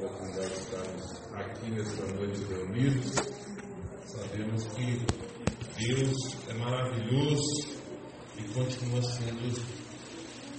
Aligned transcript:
oportunidade 0.00 0.48
de 0.48 0.60
estarmos 0.60 1.12
aqui 1.34 1.70
nesta 1.70 2.06
noite 2.06 2.44
reunidos. 2.48 3.16
Sabemos 4.06 4.64
que 4.68 5.06
Deus 5.78 6.36
é 6.48 6.54
maravilhoso 6.54 7.78
e 8.38 8.44
continua 8.54 9.02
sendo 9.02 9.62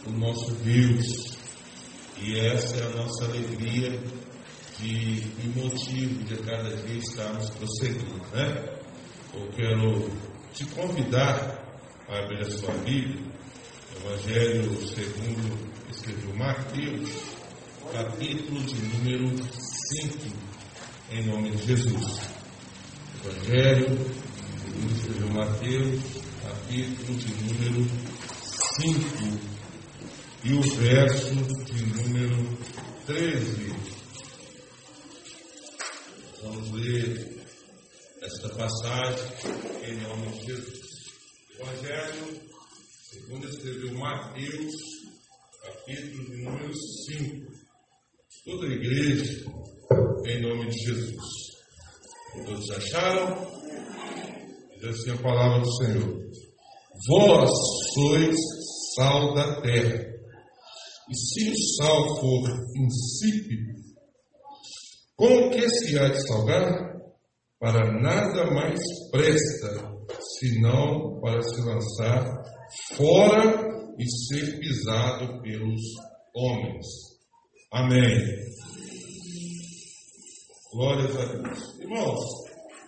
o 0.07 0.11
nosso 0.11 0.53
Deus. 0.63 1.37
E 2.17 2.39
essa 2.39 2.77
é 2.77 2.85
a 2.85 2.89
nossa 2.89 3.25
alegria 3.25 3.99
e 4.79 5.53
motivo 5.55 6.23
de 6.23 6.37
cada 6.37 6.75
dia 6.75 6.97
estarmos 6.97 7.49
prosseguindo, 7.49 8.21
né? 8.33 8.79
Eu 9.33 9.47
quero 9.49 10.09
te 10.53 10.65
convidar 10.65 11.59
a 12.07 12.19
abrir 12.19 12.41
a 12.41 12.51
sua 12.51 12.73
Bíblia, 12.83 13.31
Evangelho 13.95 14.87
segundo 14.87 15.71
escreveu 15.89 16.35
Mateus, 16.35 17.40
capítulo 17.89 18.61
de 18.61 18.75
número 18.75 19.27
5, 19.99 20.17
em 21.11 21.25
nome 21.25 21.51
de 21.51 21.65
Jesus. 21.65 22.21
Evangelho, 23.25 23.97
segundo 24.63 24.93
escreveu 24.95 25.29
Mateus, 25.29 25.99
capítulo 26.41 27.17
de 27.17 27.33
número 27.43 27.89
5, 28.77 29.39
e 30.43 30.53
o 30.53 30.61
verso 30.61 31.35
de 31.65 31.85
número 32.03 32.57
13. 33.07 33.73
Vamos 36.43 36.71
ler 36.71 37.45
esta 38.21 38.49
passagem 38.49 39.25
em 39.83 40.01
nome 40.01 40.27
de 40.39 40.45
Jesus. 40.45 41.11
Evangelho, 41.59 42.41
segundo 43.09 43.49
escreveu 43.49 43.93
Mateus, 43.97 44.71
capítulo 45.61 46.25
de 46.25 46.43
número 46.43 46.73
5 47.07 47.60
toda 48.45 48.65
a 48.65 48.71
igreja, 48.71 49.45
em 50.25 50.41
nome 50.41 50.69
de 50.69 50.77
Jesus. 50.77 51.51
Todos 52.45 52.71
acharam? 52.71 53.47
Diz 54.75 54.85
assim 54.85 55.11
a 55.11 55.21
palavra 55.21 55.59
do 55.59 55.71
Senhor. 55.73 56.21
Vós 57.07 57.49
sois 57.93 58.35
sal 58.95 59.33
da 59.33 59.61
terra. 59.61 60.11
E 61.09 61.15
se 61.15 61.51
o 61.51 61.57
sal 61.75 62.19
for 62.19 62.49
insípido, 62.75 63.73
com 65.15 65.49
que 65.49 65.69
se 65.69 65.99
há 65.99 66.07
de 66.07 66.27
salgar? 66.27 66.91
Para 67.59 68.01
nada 68.01 68.49
mais 68.51 68.79
presta, 69.11 69.91
senão 70.39 71.19
para 71.21 71.41
se 71.43 71.61
lançar 71.61 72.25
fora 72.95 73.69
e 73.99 74.09
ser 74.09 74.59
pisado 74.59 75.41
pelos 75.43 75.81
homens. 76.33 77.10
Amém. 77.73 78.11
Glórias 80.73 81.15
a 81.15 81.25
Deus. 81.25 81.79
Irmãos, 81.79 82.19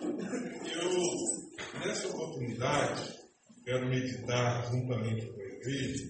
eu, 0.02 1.80
nessa 1.80 2.08
oportunidade, 2.08 3.14
quero 3.64 3.88
meditar 3.88 4.70
juntamente 4.70 5.26
com 5.26 5.40
a 5.40 5.44
igreja 5.44 6.04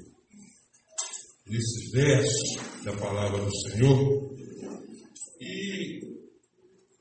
nesses 1.46 1.92
versos 1.92 2.84
da 2.84 2.96
palavra 2.96 3.44
do 3.44 3.56
Senhor 3.58 4.34
e 5.40 6.00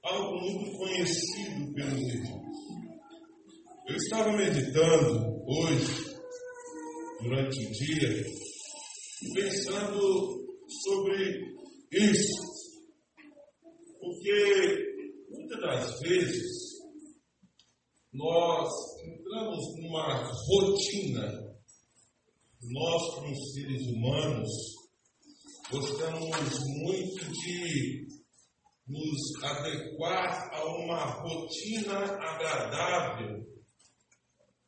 algo 0.03 0.41
muito 0.41 0.77
conhecido 0.77 1.73
pelos 1.73 2.01
irmãos. 2.01 2.57
Eu 3.87 3.95
estava 3.95 4.31
meditando 4.33 5.43
hoje, 5.47 6.17
durante 7.23 7.65
o 7.65 7.71
dia, 7.71 8.25
pensando 9.33 10.43
sobre 10.67 11.53
isso. 11.93 12.53
Porque 13.99 14.77
muitas 15.29 15.61
das 15.61 15.99
vezes 16.01 16.63
nós 18.11 18.69
entramos 19.05 19.59
numa 19.81 20.23
rotina, 20.23 21.31
nós 22.61 23.15
como 23.15 23.35
seres 23.53 23.87
humanos 23.87 24.49
gostamos 25.71 26.29
muito 26.83 27.31
de 27.31 28.07
nos 28.87 29.43
adequar 29.43 30.49
a 30.53 30.65
uma 30.65 31.05
rotina 31.05 31.97
agradável. 31.99 33.43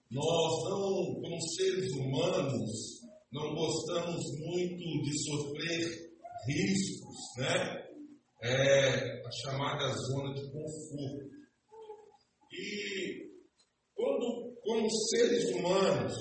Nós 0.09 0.69
não, 0.69 1.21
como 1.21 1.41
seres 1.55 1.91
humanos, 1.91 3.01
não 3.31 3.53
gostamos 3.53 4.23
muito 4.39 5.03
de 5.03 5.23
sofrer 5.23 6.04
riscos, 6.45 7.17
né? 7.37 7.85
É, 8.43 9.21
a 9.25 9.31
chamada 9.31 9.87
zona 9.89 10.33
de 10.33 10.51
conforto. 10.51 11.35
E 12.51 13.25
quando, 13.95 14.55
como 14.63 14.89
seres 14.89 15.49
humanos, 15.51 16.13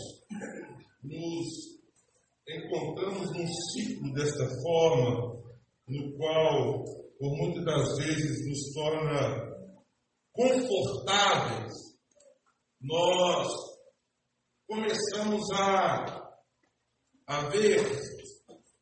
nos 1.02 1.74
encontramos 2.48 3.30
num 3.32 3.48
ciclo 3.48 4.12
desta 4.14 4.48
forma, 4.62 5.42
no 5.88 6.16
qual, 6.16 6.84
por 7.18 7.36
muitas 7.36 7.64
das 7.64 7.98
vezes, 7.98 8.48
nos 8.48 8.72
torna 8.72 9.54
confortáveis, 10.32 11.72
nós 12.80 13.48
começamos 14.66 15.50
a, 15.52 16.38
a 17.26 17.48
ver 17.50 17.80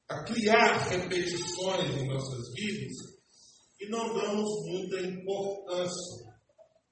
a 0.08 0.24
criar 0.24 0.88
repetições 0.88 1.90
em 1.96 2.08
nossas 2.08 2.52
vidas 2.54 3.12
e 3.80 3.88
não 3.88 4.14
damos 4.14 4.48
muita 4.66 5.00
importância 5.00 6.32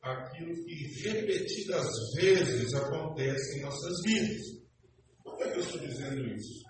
àquilo 0.03 0.65
que 0.65 1.03
repetidas 1.03 1.87
vezes 2.17 2.75
acontece 2.75 3.59
em 3.59 3.63
nossas 3.63 3.93
vidas. 4.05 4.43
Por 5.23 5.37
que 5.37 5.45
eu 5.45 5.61
estou 5.61 5.81
dizendo 5.81 6.27
isso? 6.35 6.65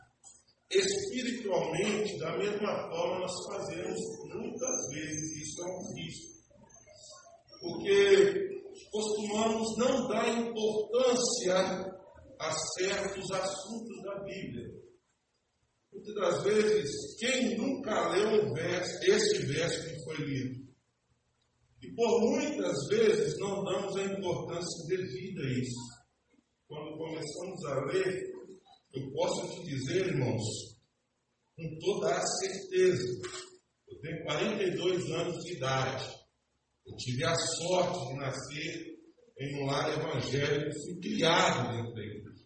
Espiritualmente, 0.71 2.19
da 2.19 2.37
mesma 2.37 2.89
forma, 2.91 3.21
nós 3.21 3.33
fazemos 3.47 3.99
muitas 4.34 4.89
vezes 4.93 5.49
isso 5.49 5.62
é 5.62 5.67
um 5.67 5.95
risco. 5.95 6.41
Porque 7.61 8.50
costumamos 8.91 9.77
não 9.79 10.09
dar 10.09 10.29
importância 10.29 11.91
a 12.39 12.53
certos 12.53 13.31
assuntos 13.33 14.03
da 14.03 14.21
Bíblia. 14.21 14.80
Muitas 15.93 16.15
das 16.15 16.45
vezes, 16.45 17.17
quem 17.19 17.56
nunca 17.56 18.11
leu 18.11 18.45
um 18.45 18.55
verso, 18.55 19.05
esse 19.05 19.47
verso 19.47 19.89
que 19.89 20.05
foi 20.05 20.17
lido? 20.25 20.71
E 21.83 21.95
por 21.95 22.21
muitas 22.21 22.77
vezes 22.89 23.39
não 23.39 23.65
damos 23.65 23.97
a 23.97 24.05
importância 24.05 24.87
devida 24.89 25.43
a 25.43 25.53
isso. 25.53 26.00
Quando 26.69 26.97
começamos 26.97 27.65
a 27.67 27.84
ler, 27.87 28.33
eu 28.95 29.12
posso 29.12 29.55
te 29.55 29.67
dizer, 29.67 30.06
irmãos, 30.06 30.45
com 31.56 31.79
toda 31.81 32.15
a 32.15 32.27
certeza, 32.27 33.21
eu 33.89 34.00
tenho 34.00 34.23
42 34.25 35.11
anos 35.11 35.45
de 35.45 35.56
idade, 35.56 36.15
eu 36.87 36.97
tive 36.97 37.25
a 37.25 37.34
sorte 37.34 38.09
de 38.09 38.15
nascer 38.19 39.00
em 39.39 39.62
um 39.62 39.67
lar 39.67 39.91
evangélico, 39.93 40.81
fui 40.83 41.00
criado 41.00 41.77
dentro 41.77 41.95
da 41.95 42.03
igreja. 42.03 42.45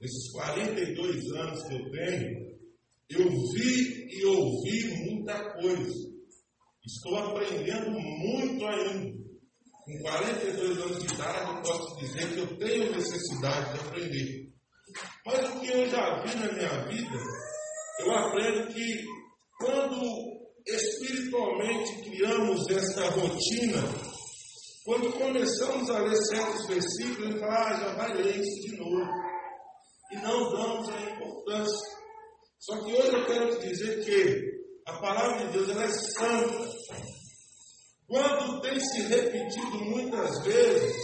Nesses 0.00 0.30
42 0.32 1.32
anos 1.32 1.62
que 1.66 1.74
eu 1.74 1.90
tenho, 1.90 2.53
eu 3.10 3.28
vi 3.28 4.08
e 4.10 4.24
ouvi 4.24 5.04
muita 5.04 5.52
coisa. 5.54 6.14
Estou 6.84 7.16
aprendendo 7.16 7.90
muito 7.90 8.66
ainda. 8.66 9.24
Com 9.84 9.98
42 10.02 10.78
anos 10.78 11.02
de 11.02 11.14
idade, 11.14 11.68
posso 11.68 11.96
dizer 11.98 12.32
que 12.32 12.38
eu 12.38 12.56
tenho 12.58 12.92
necessidade 12.92 13.74
de 13.74 13.80
aprender. 13.80 14.52
Mas 15.26 15.50
o 15.50 15.60
que 15.60 15.68
eu 15.70 15.90
já 15.90 16.22
vi 16.22 16.34
na 16.36 16.52
minha 16.52 16.88
vida, 16.88 17.18
eu 18.00 18.12
aprendo 18.12 18.72
que 18.72 19.04
quando 19.58 20.34
espiritualmente 20.66 22.02
criamos 22.02 22.66
esta 22.70 23.10
rotina, 23.10 23.82
quando 24.84 25.12
começamos 25.12 25.90
a 25.90 25.98
ler 25.98 26.16
certos 26.16 26.66
versículos, 26.66 27.42
ah, 27.42 27.76
já 27.80 27.94
vai 27.94 28.14
ler 28.14 28.36
isso 28.36 28.68
de 28.68 28.76
novo. 28.78 29.10
E 30.12 30.16
não 30.16 30.50
damos 30.50 30.88
a 30.88 31.00
importância. 31.00 32.03
Só 32.64 32.82
que 32.82 32.94
hoje 32.94 33.14
eu 33.14 33.26
quero 33.26 33.58
te 33.58 33.68
dizer 33.68 34.02
que 34.06 34.54
a 34.86 34.94
palavra 34.98 35.44
de 35.44 35.52
Deus 35.52 35.68
ela 35.68 35.84
é 35.84 35.88
santa. 35.88 36.72
Quando 38.06 38.62
tem 38.62 38.80
se 38.80 39.02
repetido 39.02 39.84
muitas 39.84 40.42
vezes, 40.44 40.96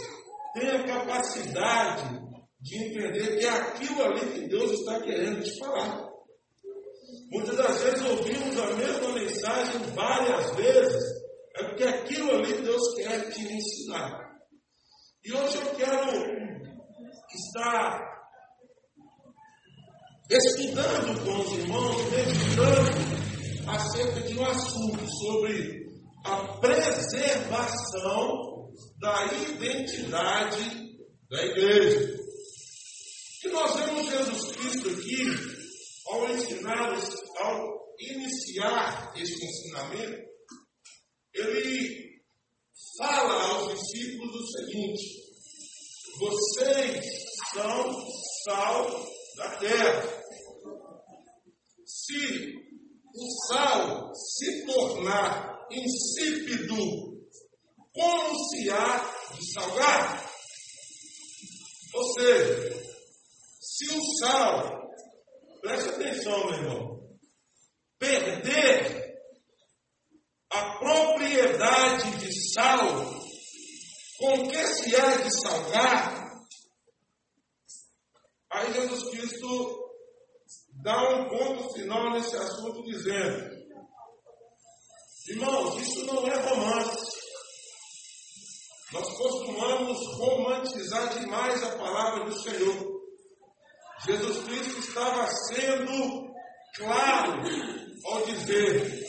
tem 0.55 0.69
a 0.69 0.83
capacidade 0.83 2.19
de 2.61 2.77
entender 2.83 3.37
que 3.37 3.45
é 3.45 3.49
aquilo 3.49 4.03
ali 4.03 4.31
que 4.31 4.47
Deus 4.47 4.71
está 4.71 5.01
querendo 5.01 5.43
te 5.43 5.59
falar. 5.59 6.09
Muitas 7.31 7.55
das 7.55 7.79
vezes 7.79 8.09
ouvimos 8.09 8.57
a 8.57 8.73
mesma 8.73 9.11
mensagem 9.13 9.81
várias 9.93 10.55
vezes, 10.55 11.03
é 11.57 11.63
porque 11.63 11.83
aquilo 11.83 12.37
ali 12.37 12.53
Deus 12.53 12.95
quer 12.95 13.29
te 13.29 13.41
ensinar. 13.41 14.19
E 15.23 15.31
hoje 15.31 15.57
eu 15.57 15.75
quero 15.75 16.09
estar 17.35 18.10
estudando 20.31 21.25
com 21.25 21.41
os 21.41 21.51
irmãos, 21.51 22.09
meditando 22.09 22.91
acerca 23.67 24.21
de 24.21 24.37
um 24.37 24.45
assunto 24.45 25.05
sobre 25.19 25.91
a 26.23 26.57
preservação 26.59 28.51
da 28.99 29.25
identidade 29.25 30.95
da 31.29 31.45
igreja. 31.45 32.15
E 33.43 33.49
nós 33.49 33.75
vemos 33.75 34.09
Jesus 34.09 34.55
Cristo 34.55 34.89
aqui, 34.89 35.25
ao 36.07 36.29
ensinar, 36.29 36.93
ao 37.39 37.81
iniciar 37.99 39.13
este 39.17 39.45
ensinamento, 39.45 40.21
ele 41.33 42.21
fala 42.97 43.43
aos 43.49 43.73
discípulos 43.79 44.35
o 44.35 44.47
seguinte: 44.47 45.03
vocês 46.19 47.05
são 47.53 47.91
sal 48.45 49.11
da 49.37 49.57
terra. 49.57 50.20
Se 51.93 52.55
o 53.13 53.29
sal 53.47 54.15
se 54.15 54.65
tornar 54.65 55.67
insípido, 55.69 56.77
como 57.93 58.49
se 58.49 58.69
há 58.69 58.97
de 59.35 59.53
salgar? 59.53 60.31
Ou 61.93 62.13
seja, 62.13 62.81
se 63.59 63.93
o 63.93 64.17
sal, 64.19 64.89
preste 65.61 65.89
atenção, 65.89 66.45
meu 66.45 66.59
irmão, 66.59 67.09
perder 67.99 69.13
a 70.49 70.77
propriedade 70.79 72.19
de 72.19 72.53
sal 72.53 73.21
com 74.17 74.47
que 74.47 74.67
se 74.67 74.95
há 74.95 75.17
de 75.17 75.41
salgar, 75.41 76.31
aí 78.49 78.73
Jesus 78.73 79.09
Cristo 79.09 79.90
dá 80.81 81.09
um 81.15 81.29
ponto 81.29 81.73
final 81.73 82.11
nesse 82.11 82.35
assunto 82.35 82.83
dizendo, 82.83 83.51
irmãos, 85.27 85.81
isso 85.81 86.05
não 86.05 86.27
é 86.27 86.35
romance. 86.35 87.21
Nós 88.91 89.07
costumamos 89.17 90.17
romantizar 90.17 91.17
demais 91.17 91.63
a 91.63 91.77
palavra 91.77 92.25
do 92.25 92.33
Senhor. 92.33 93.01
Jesus 94.05 94.43
Cristo 94.45 94.79
estava 94.79 95.27
sendo 95.27 96.33
claro 96.75 97.41
ao 98.05 98.25
dizer: 98.25 99.01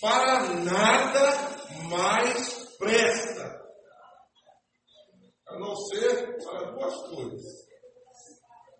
para 0.00 0.54
nada 0.54 1.54
mais 1.88 2.76
presta 2.78 3.64
a 5.46 5.58
não 5.58 5.76
ser 5.76 6.36
para 6.44 6.72
duas 6.72 6.94
coisas: 7.08 7.63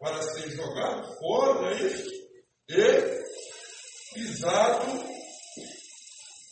para 0.05 0.23
ser 0.23 0.51
jogado 0.51 1.19
fora, 1.19 1.75
é 1.75 1.83
isso? 1.87 2.11
E 2.69 3.25
pisado, 4.13 5.03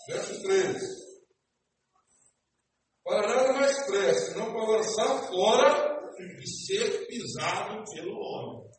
verso 0.08 0.42
13. 0.42 1.02
Para 3.04 3.28
nada 3.28 3.52
mais 3.52 3.86
presta, 3.86 4.38
não 4.38 4.52
para 4.54 4.70
lançar 4.70 5.28
fora 5.28 6.10
e 6.18 6.48
ser 6.48 7.06
pisado 7.08 7.84
pelo 7.92 8.18
homem. 8.18 8.70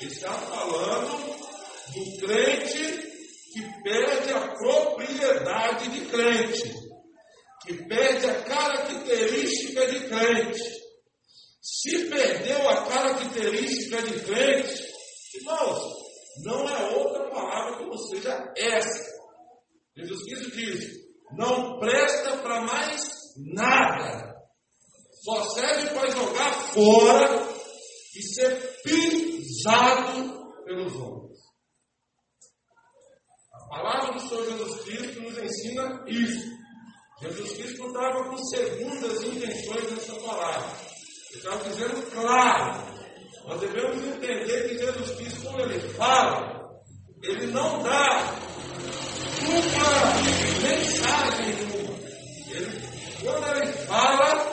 Ele 0.00 0.12
está 0.12 0.32
falando 0.32 1.34
do 1.92 2.26
crente 2.26 3.02
que 3.52 3.82
perde 3.84 4.32
a 4.32 4.48
propriedade 4.48 5.88
de 5.90 6.06
crente 6.06 6.74
que 7.64 7.84
perde 7.84 8.26
a 8.26 8.42
característica 8.42 9.86
de 9.86 10.08
crente. 10.08 10.83
Se 11.64 12.10
perdeu 12.10 12.68
a 12.68 12.84
característica 12.84 14.02
de 14.02 14.20
crente, 14.20 14.86
irmãos, 15.34 15.94
não 16.44 16.68
é 16.68 16.94
outra 16.94 17.30
palavra 17.30 17.78
que 17.78 17.86
não 17.86 17.96
seja 17.96 18.52
essa. 18.54 19.02
Jesus 19.96 20.22
Cristo 20.24 20.50
diz: 20.50 20.90
não 21.32 21.78
presta 21.78 22.36
para 22.42 22.60
mais 22.66 23.08
nada, 23.54 24.34
só 25.22 25.40
serve 25.54 25.88
para 25.94 26.10
jogar 26.10 26.52
fora 26.74 27.48
e 28.14 28.22
ser 28.22 28.82
pisado 28.82 30.52
pelos 30.66 30.94
homens. 30.96 31.38
A 33.54 33.68
palavra 33.70 34.12
do 34.12 34.20
Senhor 34.20 34.44
Jesus 34.44 34.82
Cristo 34.82 35.22
nos 35.22 35.38
ensina 35.38 36.04
isso. 36.08 36.46
Jesus 37.22 37.52
Cristo 37.52 37.78
não 37.78 37.86
estava 37.86 38.28
com 38.28 38.36
segundas 38.36 39.22
intenções 39.22 39.90
nessa 39.92 40.14
palavra. 40.20 40.93
Estava 41.34 41.64
dizendo 41.64 42.10
claro. 42.12 42.94
Nós 43.46 43.60
devemos 43.60 44.02
entender 44.02 44.68
que 44.68 44.78
Jesus 44.78 45.10
Cristo, 45.16 45.42
quando 45.42 45.60
ele 45.60 45.88
fala, 45.90 46.70
ele 47.22 47.46
não 47.48 47.82
dá 47.82 48.34
uma 49.42 50.22
mensagem 50.62 51.50
Ele, 52.50 52.82
quando 53.22 53.56
ele 53.56 53.72
fala, 53.72 54.46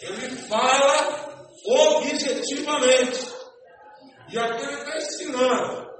ele 0.00 0.36
fala 0.48 1.40
objetivamente. 1.66 3.28
E 4.32 4.38
aqui 4.38 4.62
ele 4.62 4.74
está 4.74 4.96
ensinando. 4.96 5.90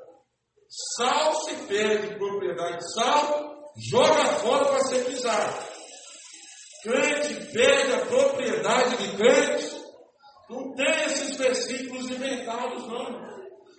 Sal 0.96 1.34
se 1.42 1.54
perde 1.66 2.16
propriedade 2.16 2.78
de 2.78 2.94
sal, 2.94 3.54
joga 3.90 4.24
fora 4.36 4.64
para 4.66 4.80
ser 4.84 5.04
pisado. 5.04 5.70
Crente 6.82 7.34
perde 7.52 7.92
a 7.92 8.06
propriedade 8.06 8.96
de 8.96 9.16
crente. 9.16 9.49
Não 10.50 10.74
tem 10.74 11.04
esses 11.04 11.36
versículos 11.36 12.10
inventados, 12.10 12.84
não. 12.88 13.30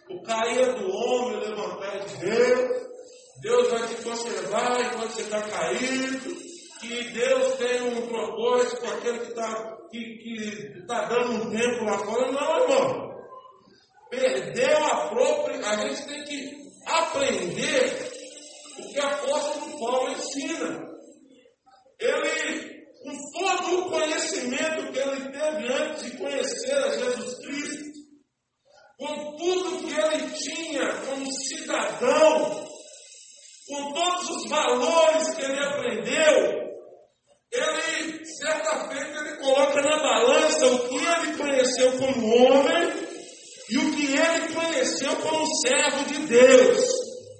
O 0.09 0.23
cair 0.23 0.73
do 0.75 0.89
homem, 0.89 1.39
levantar 1.41 1.99
de 1.99 2.15
Deus. 2.15 2.87
Deus 3.41 3.69
vai 3.71 3.87
te 3.89 3.95
conservar 4.03 4.79
enquanto 4.79 5.11
você 5.11 5.21
está 5.23 5.41
caído. 5.41 6.33
Que 6.79 7.11
Deus 7.11 7.55
tem 7.57 7.81
um 7.81 8.07
propósito 8.07 8.81
com 8.81 8.87
aquele 8.87 9.19
que 9.19 9.29
está 9.31 9.77
que, 9.91 10.17
que 10.17 10.85
tá 10.87 11.05
dando 11.09 11.43
um 11.43 11.51
tempo 11.51 11.83
lá 11.83 11.97
fora. 11.99 12.31
Não, 12.31 12.61
irmão. 12.61 13.11
Perdeu 14.09 14.85
a 14.85 15.09
própria. 15.09 15.67
A 15.67 15.75
gente 15.87 16.07
tem 16.07 16.23
que 16.23 16.51
aprender 16.85 18.11
o 18.79 18.93
que 18.93 18.99
a 18.99 19.09
apóstolo 19.09 19.77
Paulo 19.77 20.11
ensina. 20.11 20.89
Ele 21.99 22.40
todo 23.71 23.87
o 23.87 23.89
conhecimento 23.89 24.91
que 24.91 24.99
ele 24.99 25.31
teve 25.31 25.73
antes 25.73 26.03
de 26.03 26.17
conhecer 26.17 26.73
a 26.73 26.89
Jesus 26.89 27.37
Cristo, 27.37 27.91
com 28.97 29.37
tudo 29.37 29.87
que 29.87 29.99
ele 29.99 30.31
tinha 30.31 30.93
como 31.05 31.31
cidadão, 31.31 32.67
com 33.67 33.93
todos 33.93 34.29
os 34.29 34.49
valores 34.49 35.35
que 35.35 35.41
ele 35.41 35.59
aprendeu, 35.59 36.61
ele, 37.51 38.25
certa 38.25 38.89
feita, 38.89 39.19
ele 39.19 39.37
coloca 39.37 39.81
na 39.81 39.97
balança 39.97 40.67
o 40.67 40.89
que 40.89 40.95
ele 40.95 41.37
conheceu 41.37 41.97
como 41.97 42.35
homem 42.35 42.93
e 43.69 43.77
o 43.77 43.95
que 43.95 44.17
ele 44.17 44.53
conheceu 44.53 45.15
como 45.17 45.45
servo 45.65 46.05
de 46.05 46.27
Deus. 46.27 46.85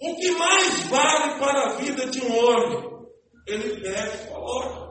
O 0.01 0.15
que 0.15 0.31
mais 0.31 0.81
vale 0.87 1.39
para 1.39 1.61
a 1.61 1.75
vida 1.75 2.07
de 2.07 2.21
um 2.21 2.35
homem? 2.35 2.91
Ele 3.47 3.81
pega 3.81 4.15
e 4.15 4.27
coloca 4.27 4.90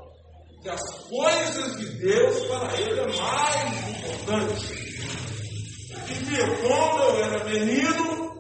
que 0.63 0.69
as 0.69 0.83
coisas 1.09 1.77
de 1.77 1.87
Deus 1.99 2.47
para 2.47 2.81
ele 2.81 3.01
é 3.01 3.17
mais 3.17 3.89
importante. 3.89 4.81
Vivia 6.07 6.47
quando 6.61 7.03
eu 7.03 7.25
era 7.25 7.45
menino, 7.45 8.35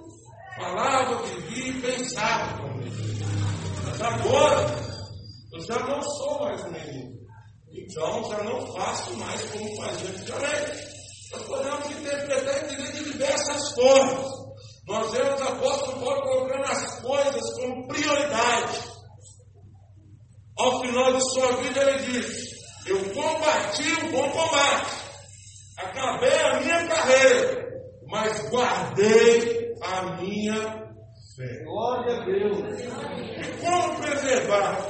falava, 0.57 1.23
vivia 1.23 1.69
e 1.69 1.81
pensava 1.81 2.62
comigo. 2.62 2.97
Mas 3.85 4.00
agora, 4.03 4.67
eu 5.53 5.61
já 5.62 5.79
não 5.79 6.03
sou 6.03 6.41
mais 6.41 6.61
um 6.65 6.71
menino. 6.71 7.21
Então, 7.73 8.29
já 8.29 8.43
não 8.43 8.67
faço 8.75 9.17
mais 9.17 9.41
como 9.50 9.77
fazia 9.77 10.11
antigamente. 10.11 10.91
Nós 11.33 11.43
podemos 11.45 11.91
interpretar 11.91 12.57
e 12.57 12.65
entender 12.65 12.93
de 12.93 13.05
diversas 13.12 13.75
formas. 13.75 14.27
Nós 14.87 15.11
vemos 15.12 15.41
o 15.41 15.45
apóstolo 15.45 16.05
Paulo 16.05 16.23
colocando 16.23 16.65
as 16.65 17.00
coisas 17.00 17.55
como 17.55 17.87
prioridade. 17.89 18.89
Ao 20.61 20.79
final 20.83 21.11
de 21.14 21.33
sua 21.33 21.57
vida, 21.57 21.81
ele 21.81 22.21
diz: 22.21 22.50
Eu 22.87 22.99
combati 23.14 23.93
o 24.05 24.12
bom 24.12 24.29
combate, 24.29 24.95
acabei 25.79 26.38
a 26.38 26.61
minha 26.61 26.87
carreira, 26.87 27.67
mas 28.07 28.50
guardei 28.50 29.75
a 29.81 30.17
minha 30.21 30.61
fé. 31.35 31.64
Glória 31.64 32.14
a 32.14 32.25
Deus. 32.26 32.79
E 32.79 33.64
como 33.64 34.00
preservar? 34.02 34.87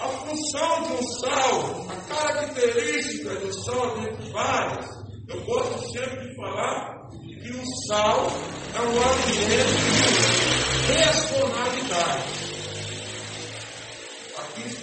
A 0.00 0.08
função 0.08 0.82
de 0.82 0.92
um 0.94 1.02
sal, 1.02 1.86
a 1.90 1.96
característica 2.14 3.34
do 3.34 3.52
sal 3.64 3.98
de 3.98 4.32
várias, 4.32 4.86
eu 5.28 5.44
gosto 5.44 5.92
sempre 5.92 6.26
de 6.26 6.36
falar 6.36 7.10
que 7.10 7.50
o 7.50 7.64
sal 7.86 8.26
é 8.74 8.80
um 8.80 8.96
alimento 9.02 9.74
de 9.92 10.94
personalidade 10.94 12.43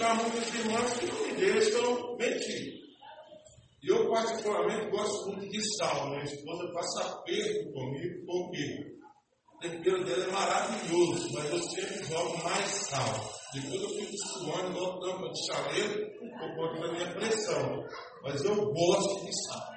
está 0.02 0.14
muitas 0.14 0.54
irmãs 0.54 0.92
que 0.94 1.06
não 1.06 1.26
me 1.26 1.32
deixam 1.34 2.16
mentir. 2.16 2.82
E 3.82 3.88
eu, 3.88 4.10
particularmente, 4.10 4.90
gosto 4.90 5.28
muito 5.28 5.48
de 5.48 5.76
sal. 5.76 6.10
Minha 6.10 6.24
esposa 6.24 6.72
passa 6.72 7.04
aperto 7.04 7.72
comigo, 7.72 8.26
comigo. 8.26 8.84
tempero 9.60 10.04
dele 10.04 10.22
é 10.22 10.32
maravilhoso, 10.32 11.32
mas 11.32 11.50
eu 11.50 11.62
sempre 11.62 12.04
jogo 12.04 12.42
mais 12.42 12.68
sal. 12.68 13.32
Depois 13.54 13.80
eu 13.80 13.88
fico 13.90 14.16
suando 14.16 14.76
igual 14.76 15.00
tampa 15.00 15.30
de 15.30 15.46
chaleiro 15.46 16.10
por 16.18 16.56
conta 16.56 16.80
da 16.80 16.92
minha 16.92 17.14
pressão. 17.14 17.84
Mas 18.24 18.44
eu 18.44 18.56
gosto 18.56 19.24
de 19.24 19.44
sal. 19.46 19.68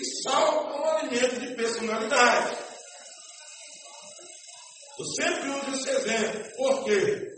E 0.00 0.04
sal 0.22 0.72
é 0.72 0.80
um 0.80 0.84
alimento 0.84 1.40
de 1.40 1.54
personalidade. 1.54 2.56
Eu 4.98 5.04
sempre 5.16 5.48
uso 5.48 5.76
esse 5.76 5.90
exemplo. 5.90 6.56
Por 6.56 6.84
quê? 6.84 7.32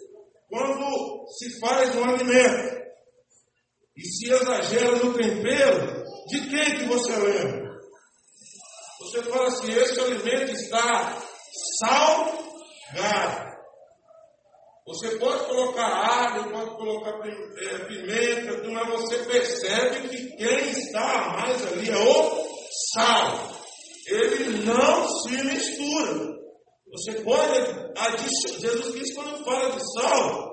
Quando 0.54 1.26
se 1.36 1.58
faz 1.58 1.96
um 1.96 2.04
alimento 2.04 2.80
e 3.96 4.02
se 4.04 4.32
exagera 4.32 4.98
no 4.98 5.12
tempero, 5.12 6.04
de 6.28 6.48
quem 6.48 6.78
que 6.78 6.84
você 6.84 7.10
lembra? 7.10 7.76
Você 9.00 9.22
fala 9.24 9.48
assim, 9.48 9.72
esse 9.72 9.98
alimento 9.98 10.52
está 10.52 11.20
salgado. 11.80 13.52
Você 14.86 15.18
pode 15.18 15.44
colocar 15.46 15.88
água, 15.88 16.52
pode 16.52 16.76
colocar 16.76 17.18
é, 17.26 17.78
pimenta, 17.86 18.70
mas 18.70 18.88
você 18.90 19.24
percebe 19.24 20.08
que 20.08 20.36
quem 20.36 20.70
está 20.70 21.36
mais 21.36 21.66
ali 21.66 21.90
é 21.90 21.98
o 21.98 22.46
sal. 22.92 23.50
Ele 24.06 24.64
não 24.64 25.08
se 25.18 25.30
mistura. 25.42 26.44
Você 26.92 27.12
pode 27.22 27.58
adicionar. 27.98 28.60
Jesus 28.60 28.94
Cristo, 28.94 29.14
quando 29.16 29.44
fala 29.44 29.70
de 29.72 29.80
sal, 29.92 30.43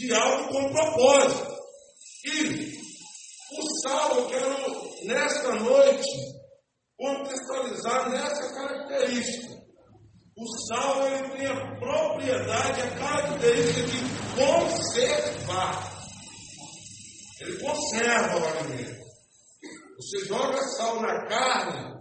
de 0.00 0.14
algo 0.14 0.50
com 0.50 0.72
propósito. 0.72 1.60
E 2.24 2.80
o 3.52 3.80
sal, 3.82 4.16
eu 4.16 4.26
quero, 4.28 5.04
nesta 5.04 5.54
noite, 5.56 6.08
contextualizar 6.96 8.08
nessa 8.08 8.54
característica. 8.54 9.60
O 10.38 10.46
sal 10.66 11.06
ele 11.06 11.28
tem 11.36 11.46
a 11.46 11.78
propriedade, 11.78 12.80
a 12.80 12.98
característica 12.98 13.82
de 13.82 14.36
conservar. 14.36 16.00
Ele 17.42 17.58
conserva 17.60 18.38
o 18.38 18.46
alimento. 18.46 19.00
Você 19.98 20.24
joga 20.24 20.62
sal 20.78 21.02
na 21.02 21.26
carne, 21.26 21.94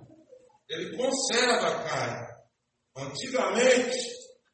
ele 0.70 0.96
conserva 0.96 1.68
a 1.68 1.84
carne. 1.84 2.28
Antigamente, 2.96 3.98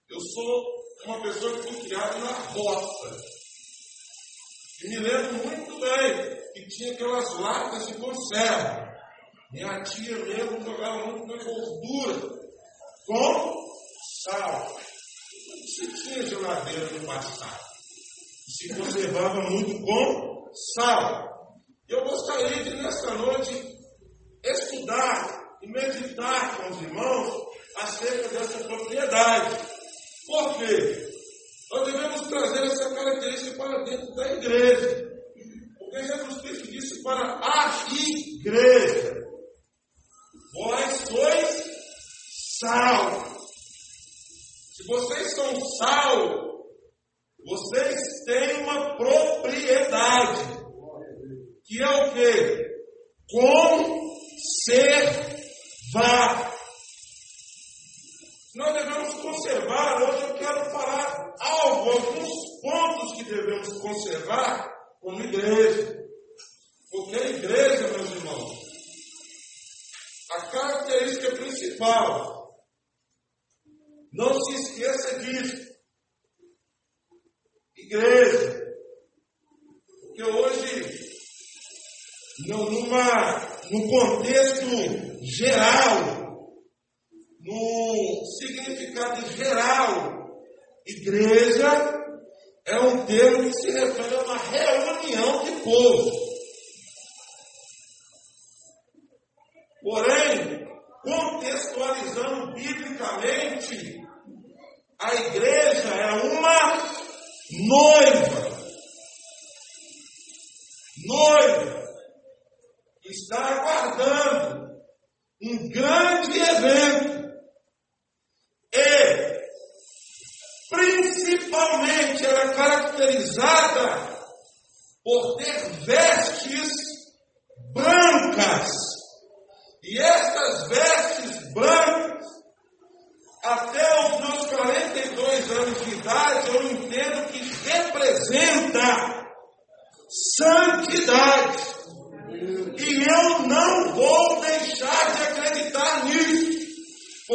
eu 0.09 0.19
sou 0.19 0.65
uma 1.05 1.21
pessoa 1.21 1.61
que 1.61 1.73
foi 1.73 1.81
criada 1.83 2.17
na 2.17 2.31
roça. 2.31 3.34
E 4.83 4.89
me 4.89 4.99
lembro 4.99 5.33
muito 5.47 5.79
bem 5.79 6.35
que 6.53 6.67
tinha 6.67 6.93
aquelas 6.93 7.39
latas 7.39 7.87
de 7.87 7.93
conserva. 7.95 8.85
Minha 9.51 9.83
tia 9.83 10.17
mesmo 10.17 10.61
jogava 10.61 11.05
muito 11.05 11.27
na 11.27 11.43
gordura 11.43 12.35
com 13.05 13.55
sal. 14.23 14.77
Se 15.75 15.87
tinha 15.93 16.25
geladeira 16.27 16.91
no 16.91 17.07
passado. 17.07 17.63
Se 18.47 18.75
conservava 18.75 19.41
muito 19.49 19.81
com 19.81 20.51
sal. 20.75 21.25
Eu 21.87 22.03
gostaria 22.03 22.63
de, 22.63 22.75
nessa 22.75 23.13
noite, 23.13 23.77
estudar 24.43 25.57
e 25.61 25.67
meditar 25.67 26.57
com 26.57 26.69
os 26.71 26.81
irmãos 26.81 27.45
acerca 27.77 28.27
dessa 28.29 28.63
propriedade. 28.63 29.55
Por 30.25 30.57
quê? 30.57 31.04
Nós 31.71 31.85
devemos 31.85 32.21
trazer 32.27 32.63
essa 32.65 32.93
característica 32.93 33.57
para 33.57 33.83
dentro 33.83 34.13
da 34.15 34.33
igreja. 34.33 35.05
Porque 35.77 36.03
Jesus 36.03 36.41
Cristo 36.41 36.71
disse 36.71 37.03
para 37.03 37.39
a 37.41 37.85
igreja: 37.91 39.15
Vós 40.53 40.91
sois 41.07 41.63
sal. 42.59 43.35
Se 44.75 44.85
vocês 44.87 45.33
são 45.33 45.59
sal, 45.77 46.45
vocês 47.45 48.01
têm 48.25 48.63
uma 48.63 48.97
propriedade, 48.97 50.41
que 51.63 51.81
é 51.81 51.87
o 51.87 52.13
que? 52.13 52.65
Conservar. 55.91 56.34
Como 65.41 65.84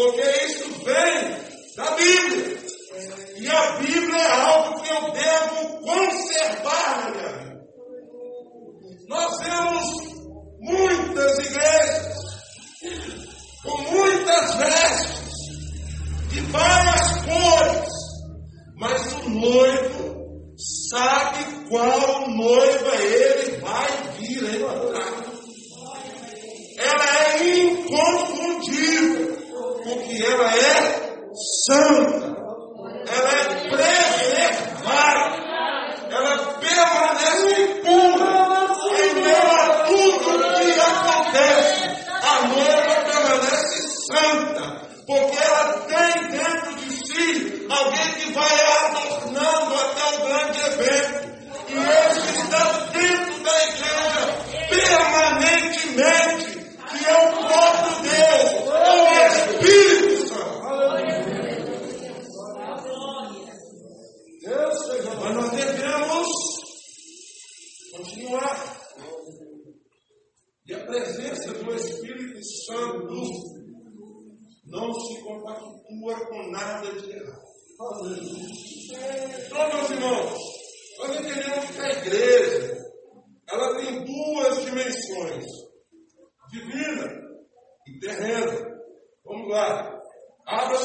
porque 0.00 0.29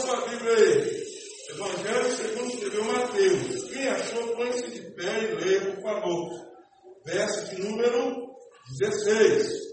sua 0.06 0.28
Bíblia 0.28 0.54
aí. 0.54 1.04
Evangelho 1.50 2.16
segundo 2.16 2.54
escreveu 2.54 2.84
Mateus. 2.86 3.64
Quem 3.72 3.88
achou, 3.88 4.36
põe-se 4.36 4.72
de 4.72 4.82
pé 4.92 5.24
e 5.24 5.36
lê 5.36 5.60
por 5.60 5.82
favor. 5.82 6.30
Verso 7.06 7.56
de 7.56 7.62
número 7.62 8.28
16. 8.80 9.66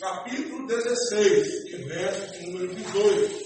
Capítulo 0.00 0.66
16, 0.66 1.48
e 1.66 1.74
é 1.74 1.78
verso 1.78 2.32
de 2.32 2.46
número 2.46 2.74
18. 2.74 3.44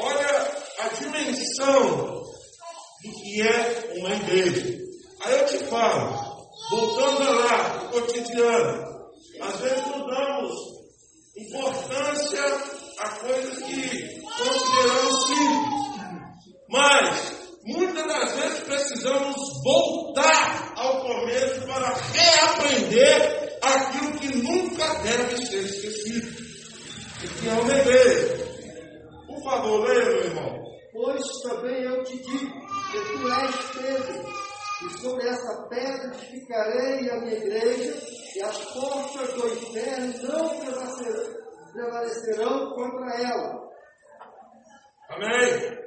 Olha 0.00 0.62
a 0.78 0.88
dimensão 0.88 2.22
do 3.02 3.12
que 3.12 3.42
é 3.42 3.94
uma 3.98 4.14
igreja. 4.14 4.78
Aí 5.20 5.38
eu 5.38 5.46
te 5.46 5.58
falo, 5.66 6.48
voltando 6.70 7.34
lá, 7.34 7.82
no 7.84 7.90
cotidiano, 7.90 9.10
às 9.42 9.60
vezes 9.60 9.86
não 9.86 10.06
damos 10.06 10.56
importância 11.36 12.44
a 12.98 13.08
coisas 13.10 13.62
que 13.62 14.09
consideramos 14.40 15.20
Mas, 16.68 17.32
muitas 17.64 18.06
das 18.06 18.36
vezes, 18.36 18.60
precisamos 18.60 19.36
voltar 19.62 20.72
ao 20.76 21.02
começo 21.02 21.66
para 21.66 21.94
reaprender 22.12 23.58
aquilo 23.62 24.12
que 24.18 24.36
nunca 24.36 24.94
deve 25.02 25.46
ser 25.46 25.64
esquecido. 25.64 26.40
E 27.22 27.28
que 27.28 27.48
é 27.48 27.54
o 27.54 27.64
dever. 27.64 28.40
Por 29.26 29.42
favor, 29.42 29.86
leia, 29.86 30.04
meu 30.04 30.24
irmão. 30.24 30.60
Pois 30.92 31.26
também 31.42 31.82
eu 31.84 32.02
te 32.04 32.16
digo 32.16 32.52
que 32.90 32.98
tu 32.98 33.32
és 33.32 33.54
Pedro 33.74 34.50
e 34.82 34.88
sobre 34.98 35.28
essa 35.28 35.68
pedra 35.68 36.06
edificarei 36.06 37.10
a 37.10 37.20
minha 37.20 37.34
igreja, 37.34 38.02
e 38.34 38.42
as 38.42 38.56
portas 38.72 39.34
do 39.34 39.46
inferno 39.48 40.14
não 40.22 40.48
prevalecerão 41.74 42.70
contra 42.70 43.22
ela. 43.22 43.69
Amém? 45.10 45.78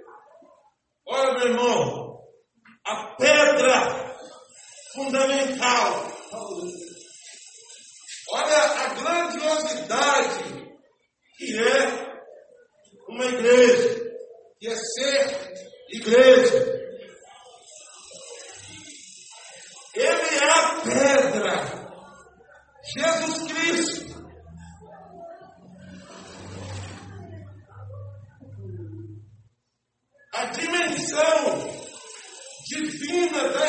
Olha, 1.08 1.34
meu 1.34 1.48
irmão, 1.48 2.20
a 2.86 3.16
pedra 3.16 4.18
fundamental. 4.94 6.12
Olha 8.32 8.58
a 8.58 8.94
grandiosidade 8.96 10.44
que 11.38 11.58
é 11.58 12.14
uma 13.08 13.26
igreja, 13.26 14.12
que 14.60 14.68
é 14.68 14.76
ser 14.76 15.54
igreja. 15.90 16.84
Ele 19.96 20.36
é 20.36 20.50
a 20.50 20.82
pedra. 20.82 21.84
Jesus 22.98 23.52
Cristo 23.52 24.23
Jesus 33.24 33.63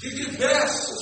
de 0.00 0.08
diversos 0.08 0.99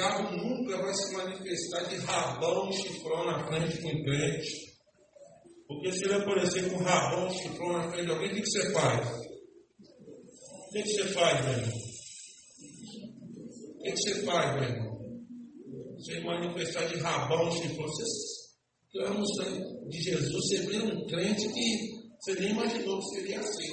diabo 0.00 0.34
nunca 0.34 0.78
vai 0.78 0.94
se 0.94 1.12
manifestar 1.14 1.84
de 1.88 1.96
rabão 1.96 2.70
e 2.70 2.72
chifrão 2.72 3.26
na 3.26 3.46
frente 3.46 3.78
de 3.78 3.86
um 3.86 4.02
crente. 4.02 4.70
Porque 5.68 5.92
se 5.92 6.04
ele 6.04 6.14
aparecer 6.14 6.70
com 6.70 6.82
rabão 6.82 7.28
e 7.28 7.34
chifrão 7.34 7.72
na 7.74 7.90
frente 7.90 8.06
de 8.06 8.10
alguém, 8.10 8.30
o 8.30 8.34
que, 8.34 8.46
você 8.46 8.72
faz? 8.72 9.08
O 9.10 10.72
que, 10.72 10.84
você 10.84 11.04
faz, 11.08 11.44
meu 11.44 11.52
irmão? 11.52 11.78
O 13.76 13.82
que, 13.82 13.96
você 13.96 14.24
faz, 14.24 14.54
meu 14.54 14.64
irmão? 14.64 14.90
Você 15.98 16.20
manifestar 16.20 16.86
de 16.86 16.98
rabão 16.98 17.48
e 17.50 17.52
chifrão, 17.52 17.86
você 17.86 18.04
clama 18.92 19.20
o 19.20 19.34
sangue 19.34 19.88
de 19.90 20.02
Jesus, 20.02 20.32
você 20.32 20.58
vê 20.66 20.78
um 20.78 21.06
crente 21.06 21.46
que 21.52 22.00
você 22.18 22.40
nem 22.40 22.50
imaginou 22.52 22.98
que 23.00 23.16
seria 23.16 23.40
assim. 23.40 23.70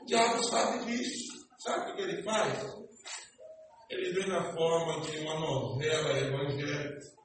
O 0.00 0.06
diabo 0.06 0.44
sabe 0.44 0.86
disso. 0.86 1.28
Sabe 1.58 1.90
o 1.90 1.96
que 1.96 2.02
ele 2.02 2.22
faz? 2.22 2.87
Ele 3.90 4.12
vem 4.12 4.28
na 4.28 4.52
forma 4.52 5.00
de 5.00 5.18
uma 5.18 5.38
novela 5.40 6.18
evangélica. 6.18 7.18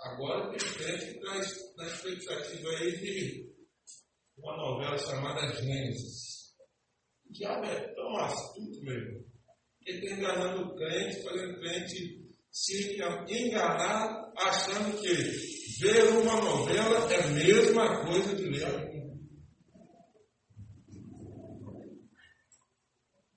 Agora 0.00 0.50
tem 0.50 0.58
que 0.58 0.82
está 0.82 1.32
na 1.76 1.86
expectativa 1.86 2.68
aí 2.70 2.96
de 2.98 3.52
uma 4.36 4.56
novela 4.56 4.98
chamada 4.98 5.52
Gênesis. 5.54 6.54
O 7.28 7.32
diabo 7.32 7.64
é 7.66 7.94
tão 7.94 8.16
astuto 8.16 8.82
mesmo. 8.82 9.24
Que 9.80 9.90
ele 9.90 10.06
está 10.06 10.16
enganando 10.16 10.62
o 10.62 10.76
crente, 10.76 11.22
fazendo 11.22 11.52
o 11.52 11.60
crente 11.60 12.28
se 12.50 12.96
enganar 13.28 14.32
achando 14.36 15.00
que 15.00 15.14
ver 15.80 16.08
uma 16.18 16.40
novela 16.40 17.12
é 17.12 17.22
a 17.22 17.26
mesma 17.28 18.04
coisa 18.04 18.34
de 18.34 18.44
ler 18.44 18.64
a 18.64 18.78
Bíblia. 18.78 18.98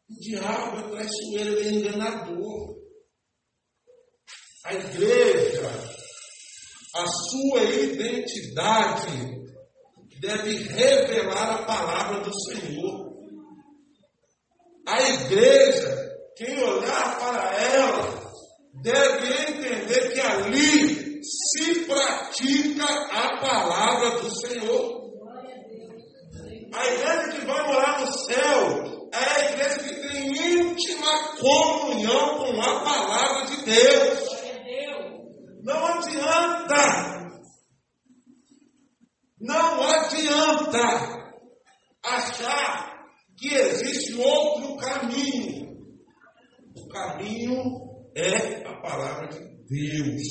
O 0.09 0.10
diabo 0.21 0.77
é 0.77 0.83
traiçoeiro, 0.83 1.59
ele 1.59 1.67
é 1.67 1.71
enganador. 1.71 2.75
A 4.63 4.73
igreja, 4.75 5.71
a 6.95 7.05
sua 7.07 7.63
identidade 7.63 9.41
deve 10.19 10.57
revelar 10.57 11.55
a 11.55 11.65
palavra 11.65 12.21
do 12.21 12.31
Senhor. 12.41 13.11
A 14.87 15.01
igreja, 15.01 16.11
quem 16.37 16.61
olhar 16.61 17.17
para 17.17 17.55
ela, 17.59 18.31
deve 18.83 19.51
entender 19.51 20.13
que 20.13 20.19
ali 20.19 21.23
se 21.23 21.85
pratica 21.85 22.85
a 22.85 23.39
palavra 23.39 24.21
do 24.21 24.39
Senhor. 24.39 25.01
A 26.73 26.87
igreja 26.87 27.39
que 27.39 27.45
vai 27.45 27.67
morar 27.67 28.01
no 28.01 28.13
céu 28.13 28.90
é 29.13 29.17
a 29.17 29.51
igreja 29.51 29.79
que 29.79 30.07
tem 30.07 30.31
íntima 30.31 31.37
comunhão 31.37 32.37
com 32.37 32.61
a 32.61 32.83
palavra 32.83 33.45
de 33.47 33.65
Deus. 33.65 34.31
Não 35.63 35.85
adianta, 35.85 37.31
não 39.39 39.83
adianta 39.83 41.21
achar 42.03 43.05
que 43.37 43.53
existe 43.53 44.13
outro 44.15 44.77
caminho. 44.77 45.71
O 46.75 46.87
caminho 46.87 47.63
é 48.15 48.67
a 48.67 48.81
palavra 48.81 49.27
de 49.27 49.39
Deus. 49.67 50.23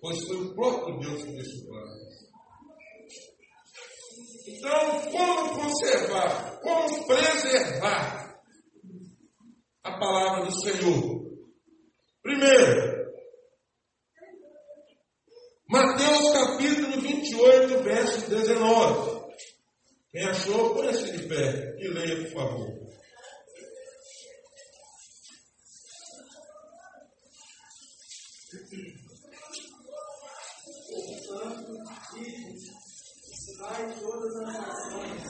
Pois 0.00 0.24
foi 0.26 0.36
o 0.36 0.54
próprio 0.54 0.98
Deus 0.98 1.24
que 1.24 1.32
deixou 1.32 1.66
plano. 1.66 2.01
Então, 4.46 5.10
como 5.10 5.60
conservar, 5.60 6.58
como 6.60 7.06
preservar 7.06 8.42
a 9.84 9.98
palavra 9.98 10.46
do 10.46 10.60
Senhor? 10.60 11.22
Primeiro, 12.22 13.02
Mateus 15.68 16.32
capítulo 16.32 17.00
28, 17.00 17.82
verso 17.82 18.30
19. 18.30 19.22
Quem 20.10 20.24
achou, 20.24 20.74
põe-se 20.74 21.12
de 21.12 21.28
pé 21.28 21.76
e 21.78 21.88
leia, 21.88 22.24
por 22.24 22.32
favor. 22.32 22.92
Ensinai 33.72 34.00
todas 34.00 34.36
as 34.36 34.52
nações, 34.52 35.22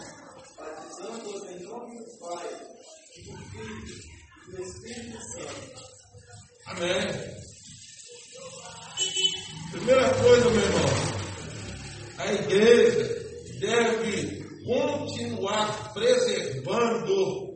batizando-os 0.57 1.51
em 1.51 1.63
nome 1.65 1.99
do 1.99 2.19
Pai, 2.19 2.49
do 2.49 3.37
Filho 3.51 3.99
e 4.49 4.51
do 4.51 4.63
Espírito 4.63 5.19
Santo. 5.33 5.83
Amém. 6.67 7.07
Primeira 9.71 10.15
coisa, 10.15 10.51
meu 10.51 10.63
irmão, 10.63 10.85
a 12.19 12.33
igreja 12.33 13.59
deve 13.61 14.43
continuar 14.65 15.93
preservando 15.95 17.53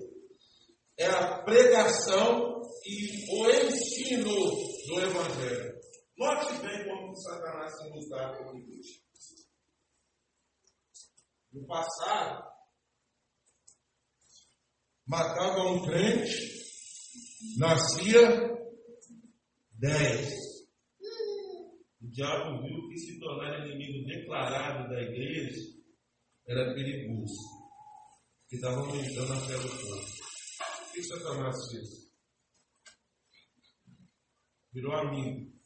é 0.98 1.06
a 1.06 1.42
pregação 1.42 2.62
e 2.86 3.26
o 3.30 3.50
ensino 3.50 4.34
do 4.34 5.00
Evangelho. 5.00 5.76
Note 6.16 6.54
bem 6.62 6.84
como 6.84 7.14
Satanás 7.16 7.70
se 7.76 7.88
lutar 7.90 8.38
com 8.38 8.50
a 8.50 8.58
igreja. 8.58 9.05
No 11.56 11.66
passado, 11.66 12.52
matava 15.06 15.62
um 15.70 15.86
crente, 15.86 16.36
nascia 17.56 18.28
dez. 19.70 20.34
O 22.02 22.08
diabo 22.10 22.62
viu 22.62 22.88
que 22.90 22.98
se 22.98 23.18
tornar 23.18 23.66
inimigo 23.66 24.06
declarado 24.06 24.86
da 24.90 25.00
igreja 25.00 25.58
era 26.46 26.74
perigoso, 26.74 27.34
que 28.48 28.56
estava 28.56 28.76
aumentando 28.76 29.32
a 29.32 29.40
fé 29.40 29.56
do 29.56 29.68
povo. 29.68 30.88
O 30.88 30.92
que 30.92 31.02
Satanás 31.04 31.56
fez? 31.70 31.88
Virou 34.74 34.92
amigo. 34.92 35.56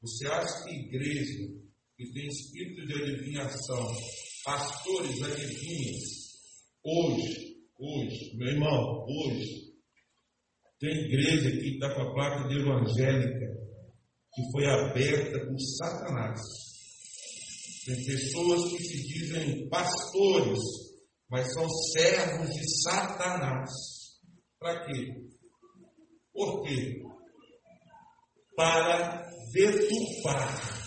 Você 0.00 0.26
acha 0.28 0.64
que 0.64 0.70
igreja 0.70 1.69
que 2.00 2.12
tem 2.14 2.26
espírito 2.28 2.86
de 2.86 2.94
adivinhação, 2.94 3.94
pastores 4.42 5.22
adivinhos, 5.22 6.30
hoje, 6.82 7.58
hoje, 7.78 8.36
meu 8.38 8.48
irmão, 8.48 9.04
hoje, 9.06 9.70
tem 10.78 10.90
igreja 10.90 11.50
que 11.50 11.74
está 11.74 11.94
com 11.94 12.00
a 12.00 12.14
placa 12.14 12.48
de 12.48 12.58
evangélica, 12.58 13.54
que 14.32 14.50
foi 14.50 14.66
aberta 14.66 15.46
por 15.46 15.60
Satanás. 15.60 16.40
Tem 17.84 18.02
pessoas 18.06 18.72
que 18.72 18.82
se 18.82 19.06
dizem 19.06 19.68
pastores, 19.68 20.58
mas 21.28 21.52
são 21.52 21.68
servos 21.68 22.48
de 22.48 22.80
Satanás. 22.82 23.68
Para 24.58 24.86
quê? 24.86 25.06
Por 26.32 26.62
quê? 26.62 27.02
Para 28.56 29.28
deturpar, 29.52 30.79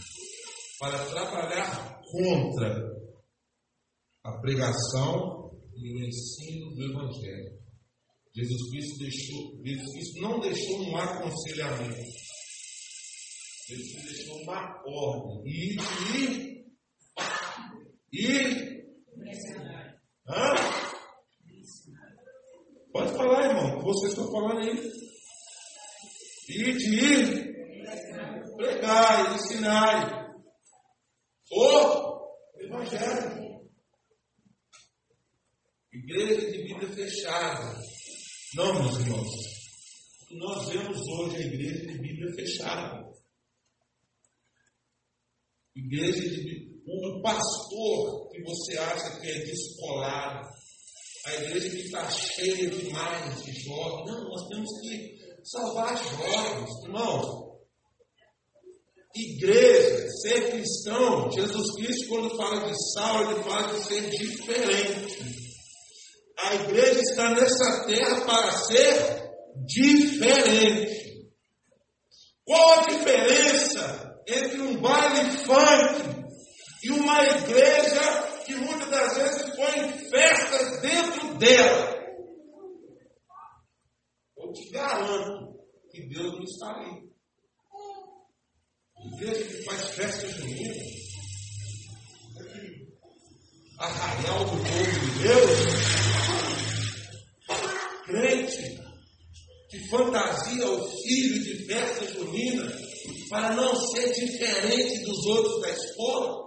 para 0.80 1.06
trabalhar 1.06 2.02
contra 2.12 2.94
a 4.24 4.40
pregação 4.40 5.52
e 5.76 5.94
o 5.94 6.08
ensino 6.08 6.74
do 6.76 6.84
Evangelho. 6.92 7.64
Jesus 8.36 8.70
Cristo, 8.72 8.98
deixou, 9.00 9.64
Jesus 9.64 9.92
Cristo 9.94 10.22
não 10.22 10.40
deixou 10.40 10.82
um 10.82 10.98
aconselhamento. 10.98 12.02
Jesus 13.68 13.92
Cristo 13.92 14.16
deixou 14.16 14.42
uma 14.42 14.82
ordem. 14.88 15.44
E, 15.46 15.78
e, 16.16 16.64
e. 18.12 18.84
Hã? 20.28 20.56
Pode 22.92 23.12
falar, 23.14 23.50
irmão, 23.50 23.80
que 23.80 23.86
vocês 23.86 24.12
estão 24.14 24.32
falando 24.32 24.60
aí. 24.60 24.92
E 26.50 26.74
de 26.74 26.96
ir, 26.96 27.54
pregar, 28.56 29.36
ensinar. 29.36 30.33
O 31.56 32.60
Evangelho. 32.60 33.70
Igreja 35.92 36.52
de 36.52 36.64
vida 36.64 36.88
fechada. 36.94 37.80
Não, 38.56 38.82
meus 38.82 39.00
irmãos. 39.00 39.30
Nós 40.32 40.70
vemos 40.70 40.98
hoje 40.98 41.36
é 41.36 41.40
a 41.40 41.46
igreja 41.46 41.86
de 41.86 42.00
Bíblia 42.00 42.34
fechada. 42.34 43.08
Igreja 45.76 46.22
de 46.22 46.74
um 46.88 47.22
pastor 47.22 48.30
que 48.32 48.42
você 48.42 48.76
acha 48.80 49.20
que 49.20 49.30
é 49.30 49.46
descolado. 49.46 50.50
A 51.28 51.36
igreja 51.36 51.70
que 51.70 51.82
está 51.84 52.10
cheia 52.10 52.70
demais 52.70 53.44
de 53.44 53.52
jovens. 53.62 54.12
Não, 54.12 54.24
nós 54.24 54.48
temos 54.48 54.82
que 54.82 55.20
salvar 55.44 55.96
jovens. 55.98 56.84
Irmãos, 56.84 57.53
igreja, 59.16 60.10
ser 60.22 60.52
cristão, 60.52 61.32
Jesus 61.32 61.76
Cristo, 61.76 62.08
quando 62.10 62.36
fala 62.36 62.68
de 62.68 62.94
sal, 62.94 63.32
ele 63.32 63.44
fala 63.44 63.74
de 63.74 63.84
ser 63.84 64.10
diferente. 64.10 65.34
A 66.40 66.56
igreja 66.56 67.00
está 67.00 67.30
nessa 67.30 67.86
terra 67.86 68.26
para 68.26 68.52
ser 68.52 69.32
diferente. 69.66 71.32
Qual 72.44 72.80
a 72.80 72.88
diferença 72.88 74.22
entre 74.28 74.62
um 74.62 74.82
baile 74.82 75.38
funk 75.38 76.28
e 76.84 76.92
uma 76.92 77.24
igreja 77.24 78.24
que 78.46 78.56
muitas 78.56 78.90
das 78.90 79.18
vezes 79.18 79.56
põe 79.56 79.90
festas 80.10 80.82
dentro 80.82 81.38
dela? 81.38 82.04
Eu 84.38 84.52
te 84.52 84.70
garanto 84.72 85.54
que 85.90 86.10
Deus 86.10 86.34
não 86.34 86.44
está 86.44 86.76
ali. 86.76 87.13
Igreja 89.06 89.44
que 89.44 89.64
faz 89.64 89.86
festas 89.90 90.32
juninas, 90.38 90.78
arraial 93.80 94.46
do 94.46 94.52
povo 94.52 95.00
de 95.00 95.24
Deus, 95.24 95.60
crente 98.06 98.82
que 99.70 99.90
fantasia 99.90 100.70
o 100.70 100.88
filho 101.02 101.44
de 101.44 101.66
festa 101.66 102.06
junina 102.14 102.72
para 103.30 103.56
não 103.56 103.76
ser 103.76 104.14
diferente 104.14 105.04
dos 105.04 105.26
outros 105.26 105.62
da 105.62 105.70
escola. 105.70 106.44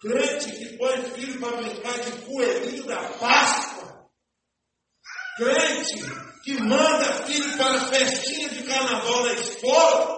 Crente 0.00 0.52
que 0.52 0.76
põe 0.76 1.02
filho 1.14 1.40
para 1.40 1.56
brincar 1.56 1.98
de 1.98 2.12
coelhinho 2.24 2.86
da 2.86 3.02
Páscoa. 3.14 4.08
Crente 5.36 5.94
que 6.44 6.54
manda 6.60 7.26
filho 7.26 7.56
para 7.56 7.88
festinha 7.88 8.48
de 8.50 8.62
carnaval 8.62 9.24
na 9.24 9.32
escola. 9.34 10.17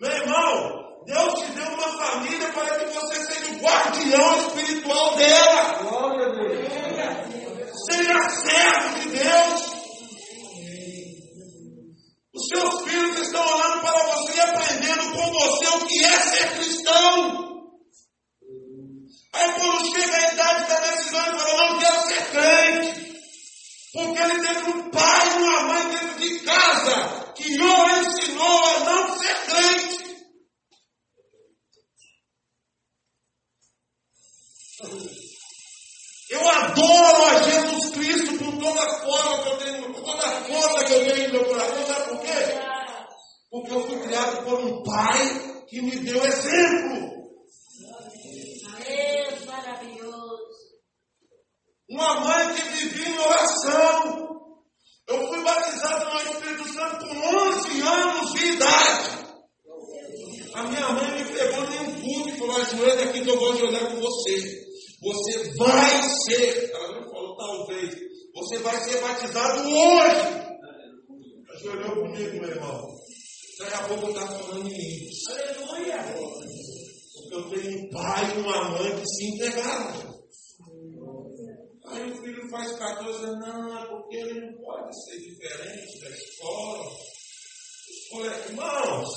Meu 0.00 0.12
irmão, 0.12 1.02
Deus 1.06 1.34
te 1.40 1.52
deu 1.52 1.66
uma 1.66 1.88
família 1.88 2.52
para 2.52 2.78
que 2.78 2.84
você 2.86 3.16
seja 3.26 3.52
o 3.52 3.58
guardião 3.58 4.38
espiritual 4.38 5.16
dela. 5.16 5.82
Glória 5.82 6.26
a 6.26 6.32
Deus. 6.34 6.68
Seja 7.90 8.28
servo 8.30 9.00
de 9.00 9.08
Deus. 9.08 9.78
Os 12.32 12.46
seus 12.46 12.82
filhos 12.84 13.18
estão 13.18 13.44
olhando 13.44 13.80
para 13.80 14.04
você 14.04 14.36
e 14.36 14.40
aprendendo 14.40 15.12
com 15.12 15.32
você 15.32 15.66
o 15.66 15.86
que 15.86 16.04
é 16.04 16.20
ser 16.20 16.52
cristão. 16.52 17.48
Aí 19.32 19.52
quando 19.52 19.94
chega 19.94 20.16
a 20.16 20.32
idade 20.32 20.68
da 20.68 20.80
decisão, 20.80 21.26
ele 21.26 21.38
fala, 21.38 21.72
não 21.72 21.78
quero 21.80 22.02
ser 22.02 22.30
crente. 22.30 23.18
Porque 23.92 24.20
ele 24.20 24.46
teve 24.46 24.70
um 24.70 24.90
pai 24.90 25.28
e 25.28 25.42
uma 25.42 25.62
mãe 25.62 25.88
dentro 25.88 26.20
de 26.20 26.40
casa 26.40 27.32
que 27.34 27.60
o 27.60 28.00
ensinou 28.00 28.64
a 28.64 28.80
não 28.80 29.18
ser 29.18 29.34
crente. 29.46 29.98
Eu 36.30 36.48
adoro 36.48 37.24
a 37.24 37.42
Jesus 37.42 37.90
Cristo 37.90 38.38
por 38.38 38.58
toda 38.58 38.82
a 38.82 39.00
forma 39.00 39.42
que 39.42 39.48
eu 39.48 39.58
tenho, 39.58 39.94
por 39.94 40.04
toda 40.04 40.26
a 40.26 40.44
força 40.44 40.84
que 40.84 40.92
eu 40.92 41.06
tenho 41.06 41.26
em 41.26 41.32
meu 41.32 41.44
coração. 41.44 41.86
Sabe 41.86 42.08
por 42.10 42.20
quê? 42.20 42.68
Porque 43.50 43.72
eu 43.72 43.86
fui 43.86 44.00
criado 44.00 44.44
por 44.44 44.60
um 44.60 44.82
pai 44.82 45.64
que 45.68 45.80
me 45.80 45.96
deu 46.00 46.24
exemplo. 46.24 47.18
Uma 51.90 52.20
mãe 52.20 52.54
que 52.54 52.62
vivia 52.62 53.08
em 53.08 53.18
oração. 53.18 54.28
Eu 55.08 55.26
fui 55.26 55.42
batizado 55.42 56.04
no 56.04 56.20
Espírito 56.20 56.68
Santo 56.68 57.08
com 57.08 57.16
11 57.16 57.80
anos 57.80 58.32
de 58.34 58.44
idade. 58.44 59.18
A 60.54 60.62
minha 60.64 60.88
mãe 60.90 61.10
me 61.12 61.32
pegou 61.32 61.64
em 61.64 61.78
um 61.78 62.02
culto 62.02 62.28
e 62.28 62.38
falou: 62.38 62.56
ajoelha 62.56 63.04
aqui 63.04 63.22
que 63.22 63.30
eu 63.30 63.38
vou 63.38 63.52
ajoelhar 63.52 63.90
com 63.90 64.00
você. 64.00 64.68
Você 65.00 65.54
vai 65.56 66.02
ser, 66.02 66.70
ela 66.72 67.00
não 67.00 67.10
falou 67.10 67.36
talvez, 67.36 67.94
você 68.34 68.58
vai 68.58 68.76
ser 68.80 69.00
batizado 69.00 69.60
hoje. 69.60 70.48
Ajoelhou 71.54 71.94
comigo, 71.96 72.40
meu 72.40 72.50
irmão. 72.50 72.97
Daqui 73.58 73.74
a 73.74 73.88
pouco 73.88 74.04
eu 74.04 74.10
estava 74.10 74.38
falando 74.38 74.68
em 74.68 75.08
isso. 75.08 75.32
Aleluia! 75.32 75.96
Porque 77.12 77.34
eu 77.34 77.50
tenho 77.50 77.78
um 77.78 77.90
pai 77.90 78.36
e 78.36 78.40
uma 78.40 78.70
mãe 78.70 79.00
que 79.00 79.06
se 79.06 79.34
entregaram. 79.34 80.18
Aí 81.88 82.10
o 82.10 82.16
filho 82.22 82.50
faz 82.50 82.78
14 82.78 83.24
anos, 83.24 83.38
não, 83.40 83.78
é 83.78 83.86
porque 83.88 84.16
ele 84.16 84.40
não 84.40 84.58
pode 84.62 85.04
ser 85.04 85.18
diferente 85.18 86.00
da 86.00 86.10
escola. 86.10 86.84
Escola, 87.88 88.26
irmãos, 88.46 89.08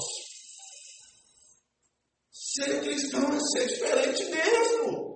ser 2.32 2.82
cristão 2.82 3.30
é 3.30 3.39
ser 3.39 3.67
diferente 3.67 4.25
mesmo. 4.25 5.12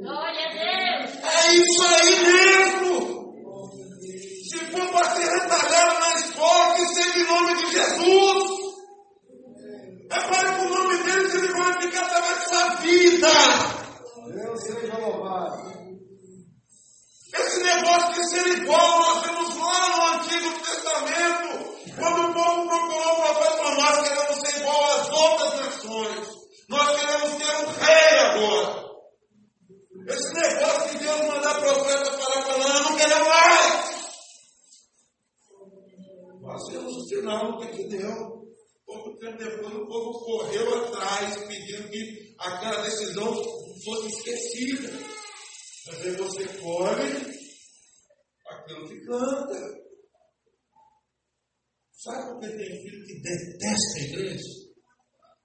Glória 0.00 0.46
a 0.46 1.04
Deus. 1.04 1.24
É 1.24 1.54
isso 1.54 1.82
aí 1.84 2.14
mesmo. 2.24 3.30
Se 4.50 4.58
for 4.72 4.90
para 4.90 5.14
ser 5.14 5.28
retalhado 5.28 6.00
na 6.00 6.09
escola, 6.60 6.74
que 6.74 6.86
seja 6.86 7.18
em 7.18 7.26
nome 7.26 7.54
de 7.54 7.72
Jesus. 7.72 8.60
É 10.10 10.20
para 10.28 10.54
que 10.54 10.60
o 10.60 10.68
nome 10.68 11.02
dele 11.04 11.30
seja 11.30 11.52
glorificado 11.52 12.06
através 12.06 12.38
da 12.38 12.48
sua 12.48 12.74
vida. 12.76 13.28
Deus 14.34 14.62
seja 14.62 14.98
louvado. 14.98 15.70
Esse 17.32 17.62
negócio 17.62 18.12
de 18.14 18.28
ser 18.28 18.46
igual, 18.58 18.98
nós 18.98 19.22
vemos 19.22 19.56
lá 19.56 19.88
no 19.88 20.18
Antigo 20.18 20.50
Testamento, 20.58 21.74
quando 21.96 22.28
o 22.28 22.34
povo 22.34 22.68
procurou 22.68 23.12
o 23.12 23.34
profeta, 23.34 23.74
nós 23.74 24.08
queremos 24.08 24.40
ser 24.40 24.60
igual 24.60 24.84
às 24.84 25.08
outras 25.10 25.60
nações. 25.60 26.28
Nós 26.68 27.00
queremos 27.00 27.36
ter 27.36 27.56
um 27.56 27.70
rei 27.70 28.18
agora. 28.18 28.90
Esse 30.08 30.32
negócio 30.34 30.90
de 30.90 31.04
Deus 31.04 31.20
mandar 31.20 31.60
profeta 31.60 32.10
para 32.10 32.42
falar, 32.42 32.82
não 32.82 32.96
quero 32.96 33.28
mais. 33.28 33.90
Nós 36.50 36.68
vemos 36.72 36.96
o 36.96 37.08
final 37.08 37.58
do 37.58 37.68
que 37.68 37.84
deu. 37.86 38.40
Pouco 38.84 39.16
tempo 39.18 39.38
depois, 39.38 39.72
o 39.72 39.86
povo 39.86 40.18
correu 40.24 40.84
atrás, 40.84 41.36
pedindo 41.46 41.88
que 41.88 42.34
aquela 42.54 42.82
decisão 42.82 43.34
fosse 43.84 44.08
esquecida. 44.08 44.90
Mas 45.86 46.02
aí 46.02 46.16
você 46.16 46.48
colhe 46.58 47.40
aquilo 48.46 48.88
que 48.88 49.00
canta. 49.06 49.80
Sabe 51.92 52.32
por 52.32 52.40
que 52.40 52.48
tem 52.48 52.82
filho 52.82 53.06
que 53.06 53.20
detesta 53.20 53.98
a 53.98 54.02
igreja? 54.02 54.60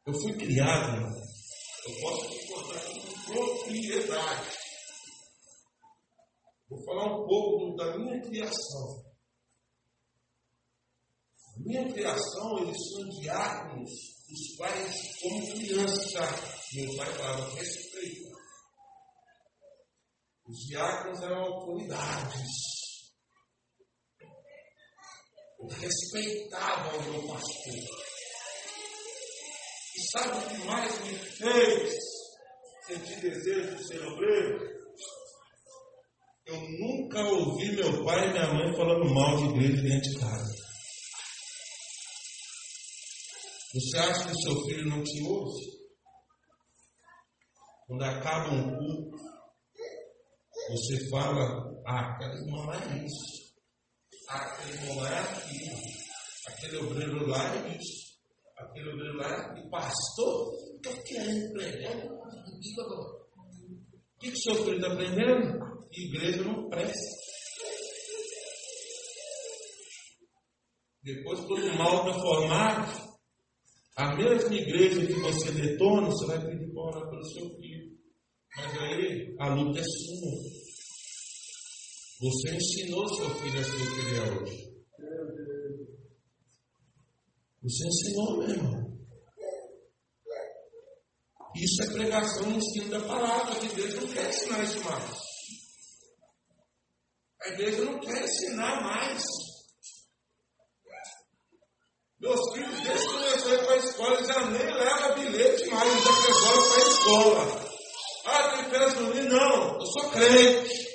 Eu 0.07 0.13
fui 0.13 0.37
criado, 0.37 0.95
irmão. 0.95 1.21
Eu 1.87 2.01
posso 2.01 2.29
te 2.29 2.47
contar 2.47 2.79
com 2.85 3.33
propriedade. 3.33 4.57
Vou 6.69 6.83
falar 6.85 7.05
um 7.05 7.27
pouco 7.27 7.75
da 7.75 7.97
minha 7.97 8.21
criação. 8.21 9.05
minha 11.57 11.91
criação, 11.91 12.57
eles 12.59 12.77
são 12.91 13.09
diáconos, 13.21 13.91
os 14.31 14.55
quais, 14.57 15.19
como 15.21 15.53
criança, 15.53 16.19
meu 16.73 16.97
pai 16.97 17.13
falava, 17.13 17.55
respeita. 17.55 18.31
Os 20.47 20.57
diáconos 20.67 21.21
eram 21.21 21.41
autoridades. 21.43 22.65
Eu 25.59 25.67
respeitava 25.67 26.97
o 26.97 27.03
meu 27.03 27.27
pastor. 27.27 28.05
E 29.95 30.01
sabe 30.11 30.37
o 30.37 30.49
que 30.49 30.65
mais 30.65 31.01
me 31.05 31.17
fez 31.17 31.95
sentir 32.85 33.21
desejo 33.21 33.75
de 33.75 33.87
ser 33.87 34.05
obreiro? 34.05 34.75
Eu 36.45 36.61
nunca 36.61 37.23
ouvi 37.27 37.75
meu 37.75 38.03
pai 38.03 38.27
e 38.27 38.31
minha 38.31 38.53
mãe 38.53 38.75
falando 38.75 39.13
mal 39.13 39.37
de 39.37 39.45
igreja 39.45 39.81
dentro 39.81 40.11
de 40.11 40.19
casa. 40.19 40.54
Você 43.75 43.97
acha 43.97 44.25
que 44.25 44.31
o 44.31 44.41
seu 44.41 44.63
filho 44.63 44.89
não 44.89 45.03
te 45.03 45.21
ouve? 45.23 45.65
Quando 47.85 48.03
acaba 48.03 48.53
um 48.53 48.77
culto, 48.77 49.17
você 50.69 51.09
fala, 51.09 51.43
ah, 51.85 52.13
aquela 52.13 52.35
irmã 52.35 52.65
lá 52.67 52.81
é 52.81 53.05
isso, 53.05 53.53
ah, 54.29 54.37
aquele 54.37 54.77
irmão 54.77 54.95
lá 54.95 55.09
é 55.09 55.19
aquilo, 55.19 55.77
aquele 56.47 56.77
obreiro 56.77 57.27
lá 57.27 57.53
é 57.53 57.75
isso, 57.75 58.17
aquele 58.57 58.93
obreiro 58.93 59.17
lá 59.17 59.27
é 59.27 59.41
aquilo. 59.41 59.69
Pastor, 59.69 60.53
estou 60.75 61.03
querendo 61.03 61.51
pregar, 61.51 61.97
o 61.97 64.19
que, 64.19 64.31
que 64.31 64.37
o 64.37 64.41
seu 64.41 64.55
filho 64.55 64.77
está 64.77 64.93
aprendendo? 64.93 65.59
Igreja 65.91 66.45
não 66.45 66.69
presta. 66.69 67.25
Depois, 71.03 71.41
todo 71.41 71.77
mal 71.77 72.05
transformado, 72.05 73.04
a 73.95 74.15
mesma 74.15 74.53
igreja 74.53 75.05
que 75.05 75.13
você 75.13 75.51
detona, 75.51 76.07
você 76.07 76.25
vai 76.25 76.45
pedir 76.45 76.73
para 76.73 76.83
orar 76.83 77.09
pelo 77.09 77.23
seu 77.23 77.49
filho. 77.55 77.97
Mas 78.57 78.77
aí 78.81 79.35
a 79.39 79.53
luta 79.53 79.79
é 79.79 79.83
sua. 79.83 80.65
Você 82.21 82.55
ensinou 82.55 83.07
seu 83.07 83.29
filho 83.35 83.59
a 83.59 83.63
ser 83.63 83.71
ele 83.71 84.17
é 84.17 84.41
hoje. 84.41 84.75
Você 87.63 87.87
ensinou, 87.87 88.37
meu 88.37 88.49
irmão. 88.49 88.85
Isso 91.55 91.83
é 91.83 91.93
pregação 91.93 92.49
no 92.49 92.57
ensino 92.57 92.89
da 92.89 92.99
palavra, 93.07 93.59
que 93.59 93.75
Deus 93.75 93.95
não 93.95 94.07
quer 94.07 94.29
ensinar 94.29 94.63
isso 94.63 94.83
mais. 94.83 95.17
A 97.41 97.47
igreja 97.49 97.85
não 97.85 97.99
quer 97.99 98.23
ensinar 98.23 98.81
mais. 98.81 99.23
Meus 102.25 102.53
filhos, 102.53 102.81
desde 102.81 103.07
que 103.07 103.13
começou 103.13 103.51
a 103.51 103.53
ir 103.53 103.65
para 103.65 103.73
a 103.73 103.77
escola, 103.77 104.23
já 104.25 104.45
nem 104.47 104.65
leva 104.65 105.13
bilhete 105.13 105.69
mais, 105.69 106.03
já 106.03 106.11
resolve 106.11 106.69
para 106.69 106.77
a 106.77 106.87
escola. 106.87 107.61
Ah, 108.25 108.49
tem 108.49 108.63
festa 108.71 108.99
junina? 108.99 109.29
Não, 109.29 109.79
eu 109.79 109.85
sou 109.85 110.09
crente. 110.09 110.87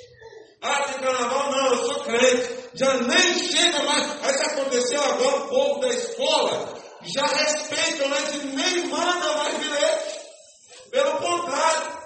Ah, 0.61 0.83
tem 0.83 0.99
carnaval? 0.99 1.51
Não, 1.51 1.67
eu 1.67 1.85
sou 1.85 2.03
crente. 2.03 2.49
Já 2.73 2.97
nem 2.97 3.33
chega 3.49 3.81
mais. 3.83 4.23
Aí 4.25 4.33
se 4.33 4.43
aconteceu 4.43 5.01
agora, 5.01 5.37
o 5.37 5.47
povo 5.47 5.79
da 5.79 5.87
escola 5.87 6.77
já 7.01 7.25
respeitam, 7.25 8.09
mas 8.09 8.43
nem 8.43 8.87
manda 8.89 9.37
mais 9.37 9.57
bilhete. 9.57 10.19
Pelo 10.91 11.13
contrário, 11.13 11.97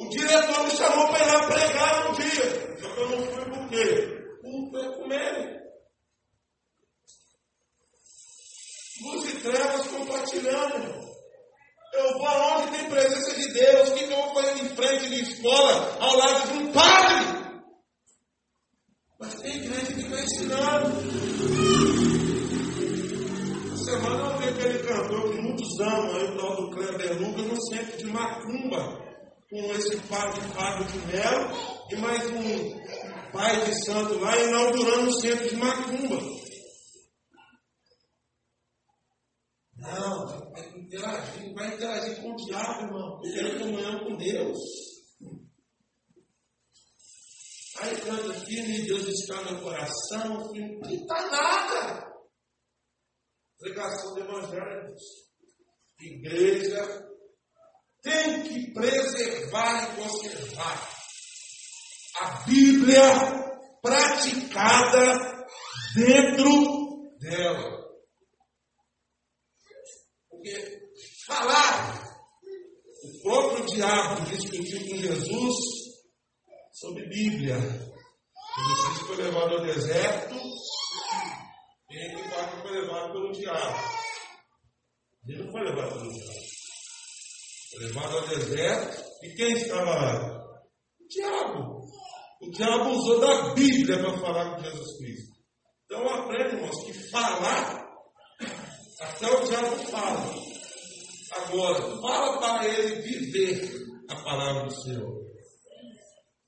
o 0.00 0.08
diretor 0.08 0.64
me 0.64 0.70
chamou 0.70 1.08
para 1.08 1.22
ir 1.22 1.26
lá 1.26 1.46
pregar 1.48 2.10
um 2.10 2.14
dia. 2.14 2.76
Só 2.80 2.88
que 2.94 3.00
eu 3.00 3.08
não 3.10 3.26
fui 3.26 3.44
por 3.44 3.68
quê? 3.68 4.08
Culto 4.40 4.78
é 4.78 4.96
comer. 4.96 5.67
Luz 9.00 9.30
e 9.30 9.40
trevas 9.40 9.86
compartilhando. 9.86 11.08
Eu 11.94 12.18
vou 12.18 12.26
aonde 12.26 12.76
tem 12.76 12.90
presença 12.90 13.34
de 13.34 13.52
Deus. 13.52 13.88
O 13.88 13.94
que, 13.94 14.06
que 14.06 14.12
eu 14.12 14.22
vou 14.22 14.34
fazer 14.34 14.62
em 14.62 14.68
frente 14.68 15.08
de 15.08 15.22
escola 15.22 15.96
ao 16.00 16.16
lado 16.16 16.48
de 16.48 16.58
um 16.58 16.72
padre? 16.72 17.38
Mas 19.20 19.34
tem 19.40 19.56
igreja 19.56 19.92
que 19.92 20.00
está 20.00 20.20
ensinando. 20.20 20.88
Semana 23.84 24.30
eu 24.30 24.38
vi 24.38 24.48
aquele 24.48 24.78
cantor 24.80 25.32
que 25.32 25.40
muitos 25.40 25.80
amam, 25.80 26.16
aí, 26.16 26.24
o 26.24 26.36
tal 26.36 26.56
do 26.56 26.70
Kleber 26.70 27.20
Lucas, 27.20 27.46
no 27.46 27.66
centro 27.68 27.96
de 27.96 28.04
Macumba, 28.04 28.98
com 29.50 29.72
esse 29.72 29.96
padre 30.08 30.40
Fábio 30.52 30.84
de 30.86 30.98
Melo 31.06 31.50
e 31.90 31.96
mais 31.96 32.30
um 32.30 33.32
pai 33.32 33.64
de 33.64 33.84
santo 33.84 34.18
lá, 34.18 34.36
inaugurando 34.36 35.08
o 35.08 35.20
centro 35.20 35.48
de 35.48 35.56
Macumba. 35.56 36.38
Não, 39.78 40.50
vai 40.50 40.68
interagir, 40.76 41.54
vai 41.54 41.74
interagir 41.74 42.20
com 42.20 42.32
o 42.32 42.36
diabo, 42.68 42.82
irmão. 42.82 43.20
Eu 43.24 43.32
quero 43.32 43.58
comunhão 43.58 43.98
com 44.04 44.16
Deus. 44.16 44.58
Aí 47.80 47.96
canta 48.00 48.34
firme, 48.40 48.86
Deus 48.86 49.06
está 49.06 49.40
no 49.42 49.62
coração, 49.62 50.52
firme. 50.52 50.80
Não 50.80 50.90
está 50.90 51.30
nada. 51.30 52.12
Pregação 53.58 54.14
do 54.14 54.20
Evangelho. 54.20 54.94
Igreja 56.00 57.08
tem 58.02 58.42
que 58.44 58.72
preservar 58.72 59.82
e 59.82 59.96
conservar 59.96 60.88
a 62.20 62.44
Bíblia 62.44 63.02
praticada 63.82 65.46
dentro 65.94 67.18
dela. 67.18 67.78
Porque 70.28 70.88
falar, 71.26 72.07
próprio 73.28 73.66
diabo 73.66 74.22
discutiu 74.24 74.88
com 74.88 74.96
Jesus 74.96 75.56
sobre 76.72 77.06
Bíblia. 77.08 77.56
Jesus 77.58 78.98
foi 79.06 79.16
levado 79.16 79.54
ao 79.54 79.60
deserto 79.60 80.34
e 81.90 81.96
ele 81.96 82.16
foi 82.62 82.70
levado 82.70 83.12
pelo 83.12 83.32
diabo. 83.32 83.78
Ele 85.26 85.44
não 85.44 85.52
foi 85.52 85.60
levado 85.60 85.98
pelo 85.98 86.10
diabo. 86.10 86.40
Foi 87.70 87.84
levado 87.84 88.16
ao 88.16 88.28
deserto 88.28 89.04
e 89.22 89.34
quem 89.34 89.52
estava 89.52 89.94
lá? 89.94 90.38
O 90.98 91.06
diabo. 91.06 91.80
O 92.40 92.50
diabo 92.50 92.90
usou 92.90 93.20
da 93.20 93.54
Bíblia 93.54 93.98
para 93.98 94.18
falar 94.20 94.56
com 94.56 94.64
Jesus 94.64 94.96
Cristo. 94.96 95.36
Então 95.84 96.08
aprende, 96.08 96.56
irmãos, 96.56 96.82
que 96.82 96.94
falar 97.10 97.88
até 99.00 99.30
o 99.30 99.44
diabo 99.44 99.76
fala. 99.90 100.47
Agora, 101.32 102.00
fala 102.00 102.38
para 102.38 102.68
ele 102.68 103.02
viver 103.02 103.70
a 104.08 104.16
palavra 104.16 104.64
do 104.64 104.82
Senhor. 104.82 105.28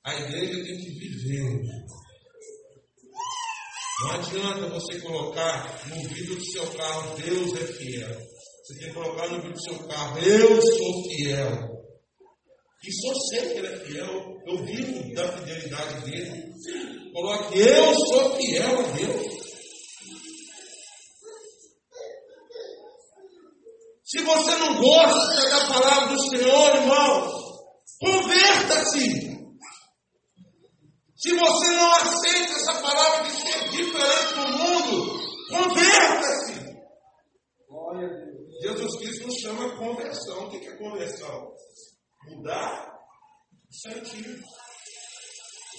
A 0.05 0.15
igreja 0.15 0.65
tem 0.65 0.79
que 0.79 0.91
viver. 0.91 1.63
Não 4.03 4.13
adianta 4.13 4.69
você 4.69 4.99
colocar 5.01 5.87
no 5.89 6.09
vidro 6.09 6.37
do 6.37 6.45
seu 6.45 6.67
carro, 6.73 7.17
Deus 7.19 7.53
é 7.55 7.67
fiel. 7.67 8.19
Você 8.65 8.79
tem 8.79 8.89
que 8.89 8.95
colocar 8.95 9.29
no 9.29 9.43
vidro 9.43 9.53
do 9.53 9.63
seu 9.63 9.79
carro, 9.87 10.19
eu 10.21 10.63
sou 10.63 11.05
fiel. 11.05 11.71
E 12.83 12.93
só 12.93 13.15
sei 13.29 13.41
que 13.51 13.59
ele 13.59 13.67
é 13.67 13.77
fiel, 13.85 14.39
eu 14.47 14.65
vivo 14.65 15.15
da 15.15 15.37
fidelidade 15.37 16.11
dele. 16.11 16.51
Coloque, 17.13 17.59
eu 17.59 17.95
sou 18.07 18.37
fiel 18.37 18.79
a 18.79 18.83
Deus. 18.93 19.40
Se 24.11 24.21
você 24.25 24.57
não 24.57 24.75
gosta 24.75 25.51
da 25.51 25.69
palavra 25.69 26.09
do 26.09 26.21
Senhor, 26.31 26.75
irmãos, 26.75 27.33
converta-se. 28.01 29.31
Se 31.15 31.33
você 31.33 31.71
não 31.77 31.93
aceita 31.93 32.53
essa 32.55 32.83
palavra 32.83 33.23
de 33.23 33.31
ser 33.31 33.69
diferente 33.69 34.35
do 34.35 34.49
mundo, 34.59 35.21
converta-se. 35.49 36.55
Jesus 38.63 38.99
Cristo 38.99 39.27
nos 39.29 39.37
chama 39.37 39.79
conversão. 39.79 40.47
O 40.47 40.51
que 40.51 40.67
é 40.67 40.77
conversão? 40.77 41.53
Mudar 42.31 42.93
o 43.69 43.73
sentido. 43.73 44.43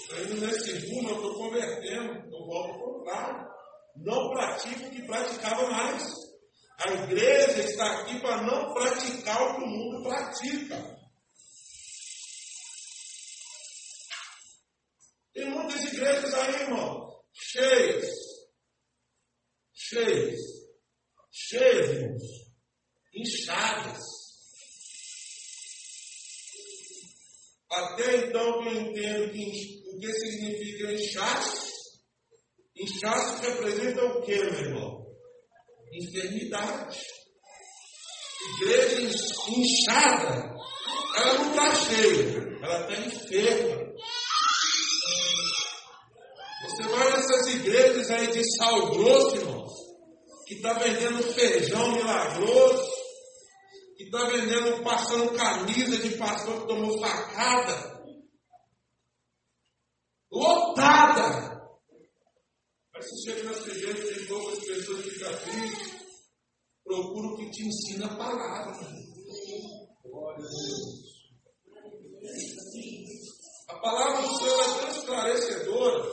Estou 0.03 0.23
indo 0.23 0.47
nesse 0.47 0.87
rumo, 0.87 1.09
eu 1.09 1.15
estou 1.17 1.33
convertendo, 1.35 2.13
eu 2.13 2.45
volto 2.45 2.71
ao 2.71 2.79
contrário. 2.79 3.51
Não 3.97 4.29
pratico 4.29 4.87
o 4.87 4.89
que 4.89 5.05
praticava 5.05 5.69
mais. 5.69 6.30
A 6.83 6.93
igreja 6.93 7.61
está 7.61 8.01
aqui 8.01 8.19
para 8.21 8.41
não 8.41 8.73
praticar 8.73 9.39
o 9.39 9.55
que 9.55 9.63
o 9.63 9.67
mundo 9.67 10.01
pratica. 10.01 10.99
Tem 15.31 15.47
muitas 15.47 15.93
igrejas 15.93 16.33
aí, 16.33 16.55
irmão, 16.63 17.23
cheias, 17.31 18.09
cheias, 19.75 20.39
cheias, 21.31 21.89
irmãos, 21.91 22.23
inchadas. 23.13 24.03
Até 27.69 28.17
então 28.25 28.65
eu 28.65 28.81
entendo 28.81 29.31
que, 29.31 29.83
o 29.87 29.99
que 29.99 30.13
significa 30.13 30.93
inchaço. 30.93 31.71
Inchaço 32.75 33.41
representa 33.43 34.03
o 34.03 34.21
que, 34.23 34.35
meu 34.35 34.59
irmão? 34.59 35.10
Enfermidade. 35.93 36.99
Igreja 38.61 39.01
inchada, 39.49 40.55
ela 41.17 41.33
não 41.35 41.49
está 41.51 41.75
cheia, 41.75 42.59
ela 42.63 42.81
está 42.81 43.05
enferma. 43.05 43.91
Você 46.63 46.83
vai 46.83 47.11
nessas 47.11 47.47
igrejas 47.47 48.09
aí 48.09 48.27
de 48.27 48.57
sal 48.57 48.91
grosso, 48.91 49.35
irmãos, 49.35 49.73
que 50.47 50.55
está 50.55 50.73
vendendo 50.73 51.23
feijão 51.33 51.91
milagroso, 51.91 52.89
que 53.97 54.03
está 54.05 54.25
vendendo, 54.25 54.81
passando 54.83 55.35
camisa 55.35 55.97
de 55.97 56.17
pastor 56.17 56.61
que 56.61 56.67
tomou 56.67 56.99
facada. 56.99 58.01
Lotada! 60.31 61.50
Se 63.11 63.29
chega 63.29 63.43
nessa 63.43 63.69
igreja, 63.69 64.07
tem 64.07 64.25
poucas 64.25 64.59
pessoas 64.59 65.03
que 65.03 65.19
tristes, 65.19 65.93
procura 66.81 67.27
o 67.27 67.35
que 67.35 67.51
te 67.51 67.67
ensina 67.67 68.05
a 68.05 68.15
palavra. 68.15 68.87
Glória 70.01 70.45
a 70.45 70.49
Deus. 70.49 71.11
A 73.67 73.79
palavra 73.79 74.21
do 74.21 74.37
Senhor 74.37 74.61
é 74.61 74.79
tão 74.79 74.91
esclarecedora 74.91 76.11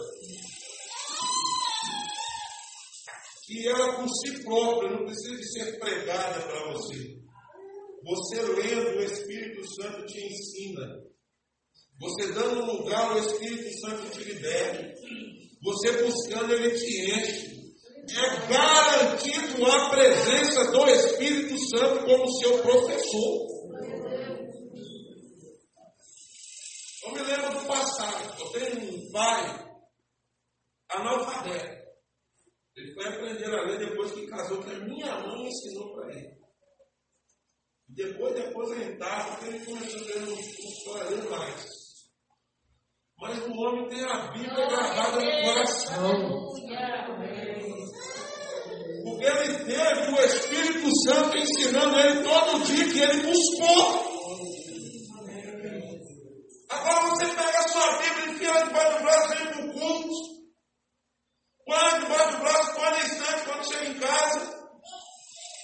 que 3.47 3.69
ela 3.69 3.95
por 3.95 4.09
si 4.09 4.43
própria 4.43 4.91
não 4.91 5.05
precisa 5.05 5.37
de 5.37 5.53
ser 5.53 5.79
pregada 5.79 6.49
para 6.49 6.73
você. 6.73 7.17
Você 8.03 8.43
lendo, 8.43 8.99
o 8.99 9.03
Espírito 9.05 9.65
Santo 9.75 10.05
te 10.05 10.19
ensina. 10.19 11.01
Você 12.01 12.33
dando 12.33 12.65
lugar 12.65 13.13
ao 13.13 13.19
Espírito 13.21 13.81
Santo 13.81 14.11
te 14.11 14.25
libera. 14.25 14.95
Você 15.63 16.03
buscando, 16.03 16.53
ele 16.55 16.71
te 16.71 17.11
enche. 17.11 17.59
É 18.11 18.47
garantido 18.49 19.67
a 19.67 19.91
presença 19.91 20.71
do 20.71 20.89
Espírito 20.89 21.59
Santo 21.69 22.07
como 22.07 22.33
seu 22.39 22.63
professor. 22.63 23.49
Eu 27.05 27.13
me 27.13 27.23
lembro 27.23 27.61
do 27.61 27.67
passado. 27.67 28.35
Eu 28.41 28.49
tenho 28.53 28.95
um 28.95 29.13
pai 29.13 29.69
analfabeto. 30.91 31.79
Ele 32.77 32.95
foi 32.95 33.09
aprender 33.09 33.47
a 33.47 33.63
ler 33.63 33.79
depois 33.79 34.13
que 34.13 34.27
casou, 34.27 34.63
que 34.63 34.71
a 34.71 34.79
minha 34.79 35.21
mãe 35.21 35.49
ensinou 35.49 35.95
para 35.95 36.15
ele. 36.15 36.39
Depois 37.89 38.35
de 38.35 38.43
aposentado, 38.43 39.47
ele 39.47 39.65
começou 39.65 40.97
a 40.97 41.03
ler, 41.03 41.03
a 41.03 41.11
ler 41.11 41.31
mais. 41.31 41.78
Mas 43.21 43.37
o 43.47 43.53
homem 43.53 43.89
tem 43.89 44.05
a 44.05 44.29
Bíblia 44.29 44.67
gravada 44.69 45.21
no 45.21 45.43
coração. 45.43 46.49
Porque 49.03 49.25
ele 49.25 49.65
teve 49.65 50.13
o 50.13 50.21
Espírito 50.25 50.89
Santo 51.03 51.37
ensinando 51.37 51.99
ele 51.99 52.23
todo 52.23 52.63
dia 52.65 52.89
que 52.89 53.01
ele 53.01 53.23
buscou. 53.23 54.19
Agora 56.71 57.09
você 57.09 57.27
pega 57.27 57.59
a 57.59 57.69
sua 57.69 57.99
Bíblia, 57.99 58.29
enfia 58.29 58.65
debaixo 58.65 58.99
do 58.99 59.03
braço 59.03 59.29
vem 59.29 59.47
para 59.47 59.65
o 59.65 59.73
culto. 59.73 60.29
Põe 61.67 62.01
debaixo 62.01 62.31
do 62.31 62.39
braço, 62.39 62.75
põe 62.75 62.91
na 62.91 62.99
estante 62.99 63.45
quando 63.47 63.67
chega 63.67 63.89
em 63.89 63.99
casa. 63.99 64.59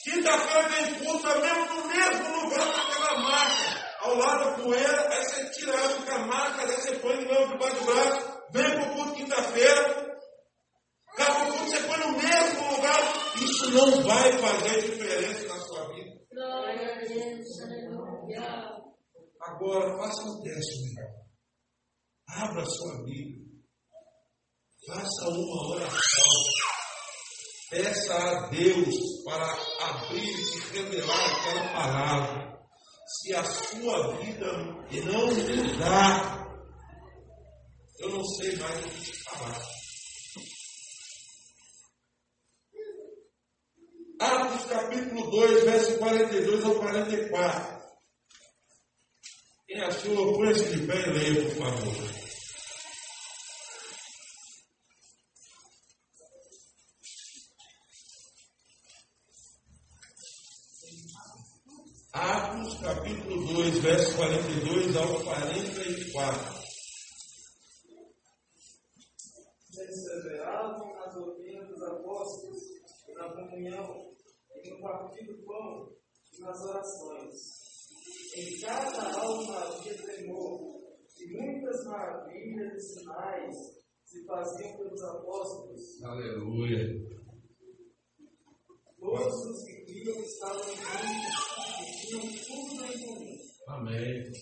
Quinta-feira 0.05 0.69
tem 0.71 0.95
culto, 1.05 1.29
é 1.29 1.41
mesmo 1.41 1.75
no 1.75 1.87
mesmo 1.87 2.43
lugar, 2.43 2.67
naquela 2.67 3.19
marca, 3.21 3.94
ao 4.05 4.17
lado 4.17 4.63
poeira, 4.63 5.09
aí 5.09 5.25
você 5.25 5.51
tira 5.51 5.73
a 6.15 6.19
marca, 6.27 6.63
aí 6.63 6.73
você 6.73 6.97
põe 6.97 7.19
de 7.19 7.25
novo 7.25 7.53
debaixo 7.53 7.77
do 7.77 7.85
braço, 7.87 8.43
vem 8.53 8.71
para 8.71 8.83
o 8.83 8.95
culto 8.95 9.15
quinta-feira, 9.15 10.19
acaba 11.09 11.45
o 11.45 11.53
culto, 11.53 11.65
você 11.65 11.83
põe 11.83 11.99
no 11.99 12.13
mesmo 12.13 12.77
lugar. 12.77 13.25
Isso 13.43 13.71
não 13.71 14.03
vai 14.03 14.33
fazer 14.39 14.83
diferença 14.83 15.49
na 15.49 15.59
sua 15.61 15.95
vida. 15.95 16.21
Agora, 19.41 19.97
faça 19.97 20.23
um 20.23 20.43
teste, 20.43 20.95
meu 20.95 21.05
irmão. 21.05 21.25
Abra 22.29 22.63
a 22.63 22.67
sua 22.67 23.03
Bíblia. 23.05 23.45
Faça 24.87 25.29
uma 25.29 25.69
oração. 25.71 26.45
Peça 27.71 28.15
a 28.15 28.49
Deus 28.51 28.95
para 29.25 29.51
abrir 29.81 30.23
e 30.23 30.59
revelar 30.73 31.41
aquela 31.41 31.73
palavra. 31.73 32.64
Se 33.07 33.35
a 33.35 33.45
sua 33.45 34.17
vida 34.17 34.51
não 34.51 35.27
mudar, 35.27 36.49
eu 37.99 38.09
não 38.09 38.25
sei 38.25 38.57
mais 38.57 38.85
o 38.85 38.89
que 38.89 39.23
falar. 39.25 39.63
Atos 44.21 44.67
capítulo 44.67 45.31
2, 45.31 45.65
verso 45.65 45.99
42 45.99 46.65
ao 46.65 46.75
44. 46.77 47.85
Quem 49.67 49.83
achou, 49.83 50.39
põe-se 50.39 50.75
de 50.75 50.87
pé 50.87 51.01
e 51.01 51.11
leia, 51.11 51.51
por 51.51 51.59
favor. 51.59 52.24
Atos 62.15 62.79
capítulo 62.81 63.45
2, 63.45 63.81
verso 63.81 64.17
42 64.17 64.97
ao 64.97 65.21
44. 65.25 66.65
Perseveravam 69.75 70.95
nas 70.95 71.13
doutrinas 71.13 71.69
dos 71.71 71.83
apóstolos, 71.83 72.61
na 73.17 73.33
comunhão, 73.35 74.15
e 74.55 74.71
no 74.71 74.81
partir 74.81 75.27
do 75.27 75.45
pão, 75.45 75.91
e 76.33 76.41
nas 76.41 76.63
orações. 76.63 77.35
Em 78.37 78.61
cada 78.61 79.21
alma 79.21 79.59
havia 79.59 79.95
temor, 79.95 80.85
e 81.19 81.27
muitas 81.33 81.85
maravilhas 81.85 82.75
e 82.75 82.81
sinais 82.81 83.57
se 84.05 84.25
faziam 84.25 84.77
pelos 84.77 85.03
apóstolos. 85.03 86.01
Aleluia. 86.05 87.24
Todos 89.05 89.35
os 89.45 89.65
que 89.67 89.85
criam 89.85 90.19
estavam 90.23 90.65
juntos 92.11 92.47
tudo 92.47 92.87
em 92.87 92.99
comum. 93.05 93.37
Amém. 93.69 94.33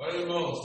Olha, 0.00 0.16
irmãos, 0.16 0.58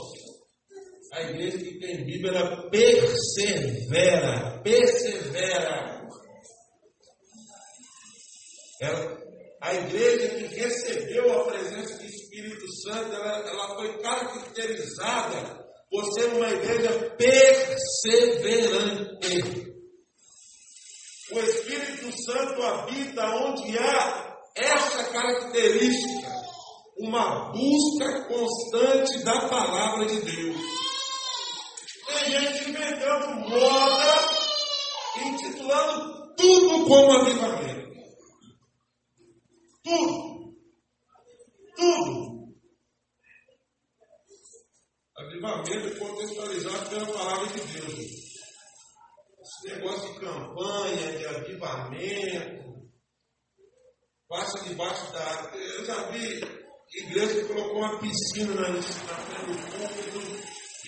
a 1.12 1.22
igreja 1.22 1.58
que 1.58 1.78
tem 1.78 2.04
Bíblia, 2.04 2.32
ela 2.32 2.68
persevera, 2.70 4.60
persevera. 4.64 6.02
Ela, 8.80 9.16
a 9.60 9.74
igreja 9.74 10.28
que 10.34 10.46
recebeu 10.56 11.40
a 11.40 11.44
presença 11.44 11.98
do 11.98 12.04
Espírito 12.04 12.66
Santo, 12.82 13.12
ela, 13.12 13.48
ela 13.48 13.76
foi 13.76 13.96
caracterizada 14.02 15.68
por 15.88 16.04
ser 16.14 16.34
uma 16.34 16.50
igreja 16.50 17.14
perseverante. 17.16 18.42
O 21.32 21.38
Espírito 21.38 21.91
Santo 22.16 22.62
habita 22.62 23.26
onde 23.36 23.78
há 23.78 24.38
essa 24.54 25.04
característica, 25.04 26.30
uma 26.98 27.50
busca 27.52 28.24
constante 28.28 29.24
da 29.24 29.48
palavra 29.48 30.06
de 30.06 30.20
Deus. 30.20 30.56
Tem 32.06 32.30
gente 32.30 32.70
inventando 32.70 33.48
moda, 33.48 34.30
intitulando 35.24 36.34
tudo 36.36 36.86
como 36.86 37.12
avivamento. 37.12 37.92
Tudo. 39.82 40.54
Tudo. 41.76 42.52
Avivamento 45.16 45.98
contextualizado 45.98 46.90
pela 46.90 47.06
palavra 47.06 47.46
de 47.48 47.60
Deus. 47.60 48.31
Esse 49.64 49.76
negócio 49.76 50.12
de 50.12 50.18
campanha, 50.18 51.18
de 51.18 51.24
avivamento, 51.24 52.82
passa 54.28 54.64
debaixo 54.64 55.12
da 55.12 55.20
água. 55.20 55.56
Eu 55.56 55.84
já 55.84 56.10
vi 56.10 56.40
igreja 56.92 57.34
que 57.42 57.46
colocou 57.46 57.78
uma 57.78 58.00
piscina 58.00 58.56
na, 58.56 58.70
na 58.70 58.82
frente 58.82 59.46
do 59.46 59.58
púlpito 59.70 60.18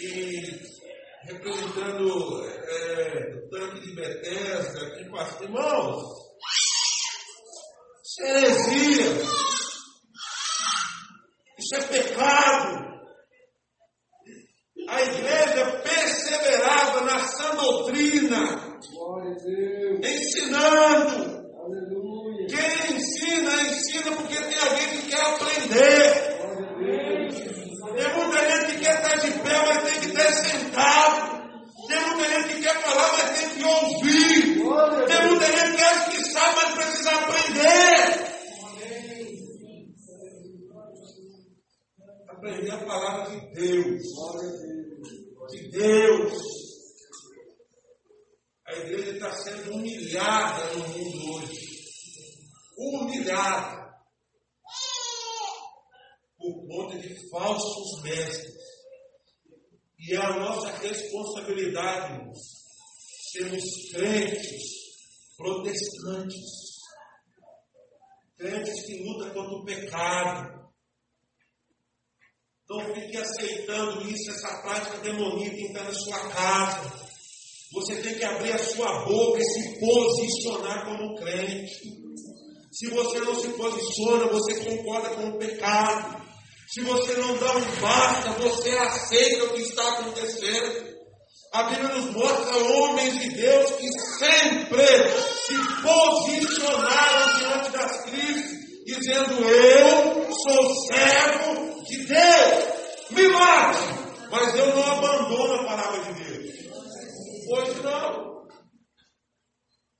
e 0.00 0.60
representando 1.22 2.44
é, 2.44 3.36
o 3.36 3.48
tanque 3.48 3.80
de 3.80 3.94
Bethesda, 3.94 4.86
aqui 4.88 5.08
pastor. 5.08 5.44
Irmãos, 5.44 6.02
isso 8.02 8.22
é 8.22 8.36
heresia. 8.36 9.06
Isso 11.60 11.74
é 11.76 11.80
pecado. 11.86 12.84
A 14.88 15.00
igreja 15.00 15.80
perseverava 15.82 17.00
na 17.02 17.18
sã 17.20 17.54
doutrina, 17.54 18.63
ensinando, 20.02 21.44
quem 22.48 22.96
ensina, 22.96 23.62
ensina 23.62 24.16
porque 24.16 24.36
tem 24.36 24.58
alguém 24.58 24.88
que 24.88 25.08
quer 25.08 25.20
aprender. 25.20 26.34
Tem 27.94 28.08
muita 28.16 28.38
gente 28.50 28.72
que 28.72 28.80
quer 28.84 28.94
estar 28.96 29.16
de 29.16 29.30
pé, 29.30 29.66
mas 29.66 29.82
tem 29.84 30.00
que 30.00 30.06
estar 30.06 30.32
sentado. 30.32 31.34
Tem 31.88 32.00
muita 32.06 32.28
gente 32.28 32.54
que 32.54 32.62
quer 32.62 32.82
falar, 32.82 33.12
mas 33.12 33.40
tem 33.40 33.48
que 33.50 33.64
ouvir. 33.64 34.56
Tem 35.06 35.26
muita 35.28 35.46
gente 35.46 35.76
que 35.76 35.82
acha 35.82 36.10
que 36.10 36.24
sabe, 36.24 36.56
mas 36.56 36.74
precisa 36.74 37.10
aprender. 37.10 38.34
Aprender 42.28 42.70
a 42.70 42.84
palavra 42.84 43.30
de 43.30 43.40
Deus. 43.54 44.02
De 45.50 45.70
Deus. 45.70 46.64
A 48.66 48.72
igreja 48.76 49.10
está 49.12 49.30
sendo 49.30 49.74
humilhada 49.74 50.72
no 50.72 50.88
mundo 50.88 51.34
hoje. 51.34 51.68
Humilhada. 52.78 53.84
Por 56.38 56.66
conta 56.66 56.98
de 56.98 57.30
falsos 57.30 58.02
mestres. 58.02 58.54
E 59.98 60.14
é 60.14 60.16
a 60.16 60.38
nossa 60.38 60.72
responsabilidade, 61.44 62.14
irmãos, 62.14 62.38
sermos 63.32 63.64
crentes, 63.92 64.62
protestantes, 65.36 66.44
crentes 68.38 68.86
que 68.86 69.02
lutam 69.04 69.30
contra 69.30 69.56
o 69.56 69.64
pecado. 69.64 70.64
Então 72.64 72.94
fique 72.94 73.16
aceitando 73.16 74.08
isso, 74.08 74.30
essa 74.30 74.62
prática 74.62 74.98
demoníaca 74.98 75.56
está 75.56 75.84
na 75.84 75.92
sua 75.92 76.28
casa. 76.30 77.04
Você 77.74 77.96
tem 78.02 78.14
que 78.14 78.24
abrir 78.24 78.52
a 78.52 78.58
sua 78.58 79.04
boca 79.04 79.38
e 79.38 79.44
se 79.44 79.80
posicionar 79.80 80.86
como 80.86 81.16
crente. 81.16 82.04
Se 82.72 82.90
você 82.90 83.20
não 83.20 83.40
se 83.40 83.48
posiciona, 83.50 84.26
você 84.28 84.64
concorda 84.64 85.10
com 85.10 85.28
o 85.28 85.38
pecado. 85.38 86.24
Se 86.68 86.80
você 86.80 87.14
não 87.16 87.36
dá 87.36 87.56
um 87.56 87.80
basta, 87.80 88.30
você 88.30 88.70
aceita 88.70 89.44
o 89.44 89.54
que 89.54 89.62
está 89.62 89.98
acontecendo. 89.98 90.93
A 91.54 91.62
Bíblia 91.70 91.94
nos 91.94 92.10
mostra 92.10 92.56
homens 92.56 93.16
de 93.16 93.28
Deus 93.28 93.70
que 93.76 93.88
sempre 94.18 94.84
se 95.46 95.54
posicionaram 95.82 97.38
diante 97.38 97.70
das 97.70 98.04
crises, 98.06 98.84
dizendo: 98.84 99.34
Eu 99.48 100.32
sou 100.32 100.74
servo 100.88 101.84
de 101.84 102.06
Deus, 102.06 103.10
me 103.10 103.28
mate, 103.28 103.78
mas 104.32 104.52
eu 104.58 104.66
não 104.74 104.82
abandono 104.82 105.54
a 105.54 105.64
palavra 105.64 106.12
de 106.12 106.24
Deus. 106.24 106.54
Hoje 107.48 107.80
não. 107.84 108.48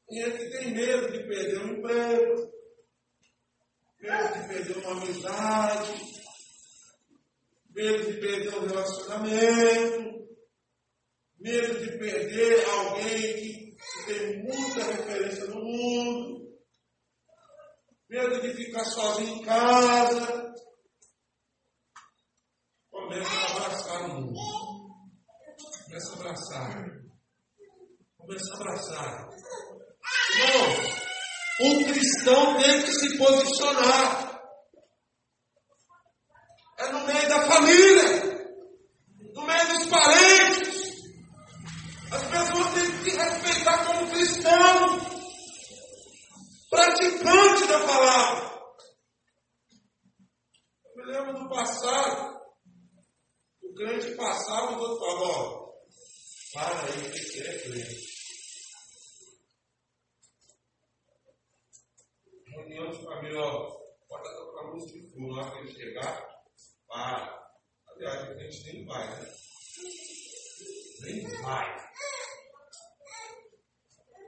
Tem 0.09 0.25
gente 0.25 0.39
que 0.39 0.59
tem 0.59 0.75
medo 0.75 1.13
de 1.13 1.19
perder 1.21 1.59
um 1.61 1.79
emprego, 1.79 2.51
medo 4.01 4.41
de 4.41 4.49
perder 4.49 4.77
uma 4.79 4.91
amizade, 4.91 6.05
medo 7.71 8.13
de 8.13 8.21
perder 8.21 8.55
o 8.55 8.67
relacionamento, 8.67 10.14
medo 11.45 11.79
de 11.79 11.99
perder 11.99 12.65
alguém 12.71 13.37
que 13.37 13.77
tem 14.07 14.43
muita 14.45 14.83
referência 14.83 15.45
no 15.45 15.57
mundo, 15.57 16.57
medo 18.09 18.41
de 18.41 18.55
ficar 18.55 18.85
sozinho 18.87 19.37
em 19.37 19.43
casa. 19.43 20.55
Começa 22.91 23.31
a 23.31 23.57
abraçar 23.57 24.03
o 24.07 24.15
mundo. 24.15 24.41
Começa 25.85 26.13
a 26.13 26.15
abraçar. 26.15 26.85
Começa 28.17 28.55
a 28.55 28.57
abraçar. 28.57 29.29
Irmão, 30.33 30.71
o 31.61 31.85
cristão 31.85 32.57
tem 32.57 32.83
que 32.85 32.93
se 32.93 33.19
posicionar 33.19 34.35
é 36.79 36.91
no 36.91 37.07
meio 37.07 37.29
da 37.29 37.47
família, 37.47 38.24
praticante 46.75 47.69
da 47.69 47.87
palavra. 47.87 48.55
Eu 50.85 50.97
me 50.97 51.13
lembro 51.13 51.39
do 51.39 51.49
passado, 51.49 52.41
o 53.63 53.75
crente 53.75 54.17
passava 54.17 54.73
o 54.73 54.81
outro 54.81 54.99
falava, 54.99 55.25
ó, 55.25 55.75
para 56.53 56.87
aí, 56.87 57.11
que 57.13 57.43
é 57.43 57.59
crente. 57.59 58.15
Reunião 62.47 62.91
de 62.91 63.05
família, 63.05 63.41
ó, 63.41 63.71
pode 64.09 64.37
tocar 64.37 64.73
música 64.73 64.99
de 64.99 65.13
fundo, 65.13 65.35
lá 65.35 65.51
que 65.51 65.59
ele 65.59 65.73
chegar, 65.73 66.43
para. 66.89 67.45
Aliás, 67.89 68.31
a 68.31 68.35
gente 68.35 68.73
nem 68.73 68.85
vai, 68.87 69.09
né? 69.09 69.35
Nem 71.01 71.43
vai. 71.43 71.85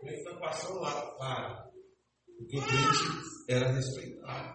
Nem 0.02 0.14
está 0.14 0.36
passando 0.38 0.80
lá, 0.80 1.16
para. 1.16 1.75
O 2.38 2.46
crente 2.46 2.66
era 3.48 3.72
respeitado. 3.72 4.54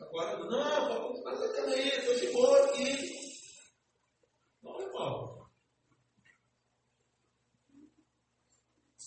Agora, 0.00 0.38
não, 0.38 0.88
vamos 0.88 1.22
fazer 1.22 1.48
também, 1.54 1.86
estou 1.86 2.14
de 2.14 2.32
boa 2.32 2.64
aqui. 2.66 3.14
Não, 4.62 4.80
irmão. 4.80 5.48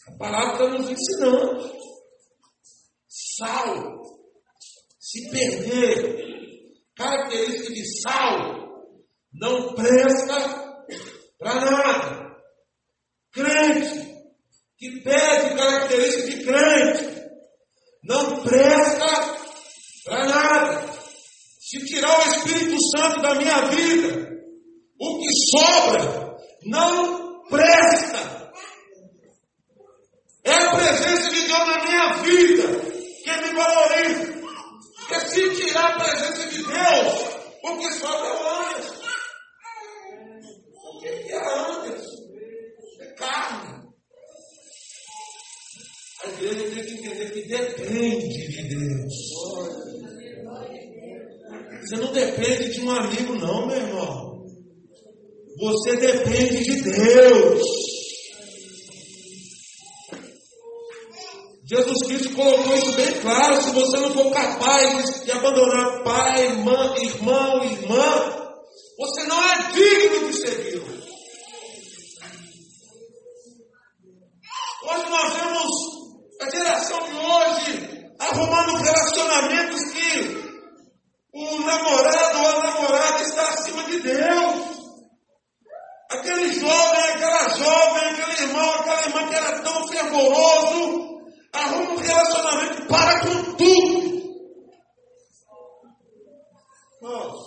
A 0.08 0.12
palavra 0.18 0.54
está 0.54 0.78
nos 0.78 0.90
ensinando. 0.90 1.82
Sal, 3.08 4.02
se 5.00 5.30
perder, 5.30 6.74
característica 6.96 7.74
de 7.74 8.02
sal 8.02 8.62
não 9.34 9.76
presta 9.76 10.86
para 11.38 11.66
nada. 11.66 12.42
Crente 13.32 14.12
que 14.78 15.02
pede 15.02 15.56
característica 15.56 16.30
de 16.30 16.46
crente 16.46 17.11
não 18.04 18.44
presta 18.44 19.36
para 20.06 20.26
nada. 20.26 20.92
Se 21.60 21.86
tirar 21.86 22.20
o 22.20 22.32
Espírito 22.32 22.78
Santo 22.90 23.22
da 23.22 23.36
minha 23.36 23.62
vida, 23.68 24.30
o 25.00 25.20
que 25.20 25.30
sobra 25.52 26.38
não 26.66 27.42
presta. 27.50 28.52
É 30.44 30.54
a 30.54 30.76
presença 30.76 31.30
de 31.30 31.48
Deus 31.48 31.68
na 31.68 31.84
minha 31.84 32.14
vida 32.24 32.64
que 33.24 33.32
me 33.32 33.54
valoriza. 33.54 34.42
Porque 34.98 35.20
se 35.30 35.56
tirar 35.56 35.92
a 35.92 36.00
presença 36.00 36.48
de 36.48 36.64
Deus, 36.64 37.32
o 37.64 37.78
que 37.78 37.94
sobra 37.94 38.28
é 38.28 38.34
o 38.34 38.50
Anderson. 38.50 38.71
Você 51.92 51.98
não 51.98 52.14
depende 52.14 52.72
de 52.72 52.86
um 52.86 52.90
amigo, 52.90 53.36
não, 53.36 53.68
meu 53.68 53.76
irmão. 53.76 54.46
Você 55.60 55.98
depende 55.98 56.64
de 56.64 56.82
Deus. 56.84 57.62
Jesus 61.66 62.08
Cristo 62.08 62.34
colocou 62.34 62.78
isso 62.78 62.94
bem 62.94 63.12
claro. 63.20 63.62
Se 63.62 63.72
você 63.72 63.98
não 63.98 64.14
for 64.14 64.32
capaz 64.32 65.26
de 65.26 65.32
abandonar 65.32 66.02
pai, 66.06 66.46
irmã, 66.46 66.96
irmão, 66.98 67.62
irmã, 67.66 68.54
você 68.98 69.24
não 69.26 69.44
é 69.44 69.72
digno 69.74 70.28
de 70.30 70.34
segui-lo. 70.38 70.88
Hoje 74.88 75.10
nós 75.10 75.34
vemos 75.34 75.72
a 76.40 76.50
geração 76.50 77.00
de 77.00 77.16
hoje 77.18 78.06
arrumando 78.18 78.82
relacionamentos 78.82 79.92
que 79.92 80.41
o 81.34 81.60
namorado 81.60 82.40
ou 82.40 82.48
a 82.48 82.64
namorada 82.64 83.24
está 83.24 83.50
acima 83.50 83.84
de 83.84 84.00
Deus. 84.02 84.72
Aquele 86.10 86.54
jovem, 86.54 87.04
aquela 87.10 87.50
jovem, 87.50 88.10
aquele 88.10 88.50
irmão, 88.50 88.74
aquela 88.74 89.02
irmã 89.08 89.30
que 89.30 89.36
era 89.36 89.62
tão 89.62 89.88
fervoroso, 89.88 91.12
Arruma 91.54 91.92
um 91.92 91.98
relacionamento, 91.98 92.88
para 92.88 93.20
com 93.22 93.58
tudo. 93.58 94.22
Irmãos, 97.02 97.42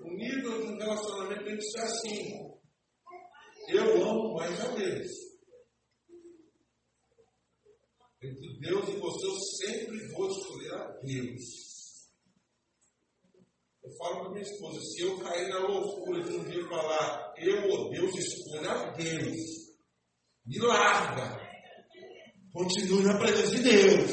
o 0.00 0.10
nível 0.10 0.62
de 0.62 0.72
um 0.72 0.78
relacionamento 0.78 1.44
tem 1.44 1.56
que 1.56 1.62
ser 1.62 1.80
assim. 1.80 2.52
Eu 3.68 4.02
amo 4.02 4.34
mais 4.34 4.60
a 4.60 4.68
Deus. 4.74 5.10
Entre 8.20 8.60
Deus 8.60 8.88
e 8.88 8.96
você, 8.98 9.26
eu 9.26 9.38
sempre 9.38 10.08
vou 10.12 10.28
escolher 10.28 10.74
a 10.74 10.88
Deus. 11.02 11.61
Eu 13.92 13.96
falo 13.98 14.20
para 14.20 14.30
minha 14.30 14.42
esposa, 14.42 14.80
se 14.80 15.02
eu 15.02 15.18
cair 15.18 15.48
na 15.50 15.58
loucura 15.58 16.22
de 16.22 16.34
um 16.34 16.44
dia 16.44 16.66
falar, 16.66 17.34
eu 17.36 17.68
ou 17.68 17.90
Deus 17.90 18.14
escolha 18.16 18.70
a 18.70 18.90
Deus, 18.92 19.38
me 20.46 20.58
larga, 20.60 21.38
continue 22.54 23.02
na 23.02 23.18
presença 23.18 23.54
de 23.54 23.62
Deus, 23.62 24.12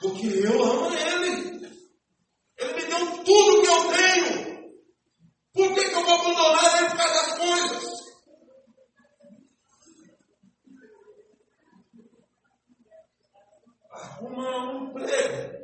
porque 0.00 0.28
eu 0.28 0.64
amo 0.64 0.96
Ele. 0.96 1.58
Ele 2.56 2.72
me 2.74 2.86
deu 2.86 3.24
tudo 3.24 3.60
que 3.60 3.68
eu 3.68 3.88
tenho. 3.92 4.72
Por 5.52 5.74
que, 5.74 5.88
que 5.90 5.94
eu 5.94 6.04
vou 6.06 6.14
abandonar 6.14 6.78
Ele 6.78 6.88
por 6.88 6.96
causa 6.96 7.14
das 7.14 7.38
coisas? 7.38 7.98
Arruma 13.90 14.72
um 14.72 14.88
emprego 14.88 15.57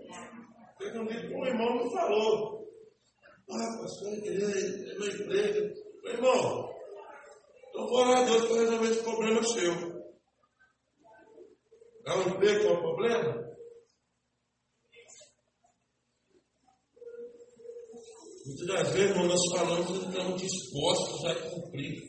irmão 1.02 1.84
me 1.84 1.90
falou. 1.92 2.64
Ah, 3.50 3.78
pastor, 3.80 4.14
eu 4.14 4.22
queria 4.22 4.46
é 4.46 4.98
meu 4.98 5.08
emprego. 5.08 5.74
Meu 6.02 6.12
irmão, 6.14 6.74
então 7.68 7.88
vou 7.88 8.04
a 8.04 8.22
Deus 8.22 8.44
para 8.46 8.56
resolver 8.56 8.90
esse 8.90 9.02
problema 9.02 9.42
seu. 9.42 9.72
É 12.06 12.12
um 12.12 12.28
emprego 12.28 12.60
que 12.60 12.66
é 12.66 12.72
um 12.72 12.80
problema? 12.80 13.44
Muitas 18.46 18.66
das 18.66 18.88
vezes, 18.90 19.10
irmão, 19.10 19.26
nós 19.26 19.40
falamos 19.50 19.86
que 19.86 20.06
estamos 20.06 20.42
dispostos 20.42 21.24
a 21.24 21.34
cumprir. 21.50 22.02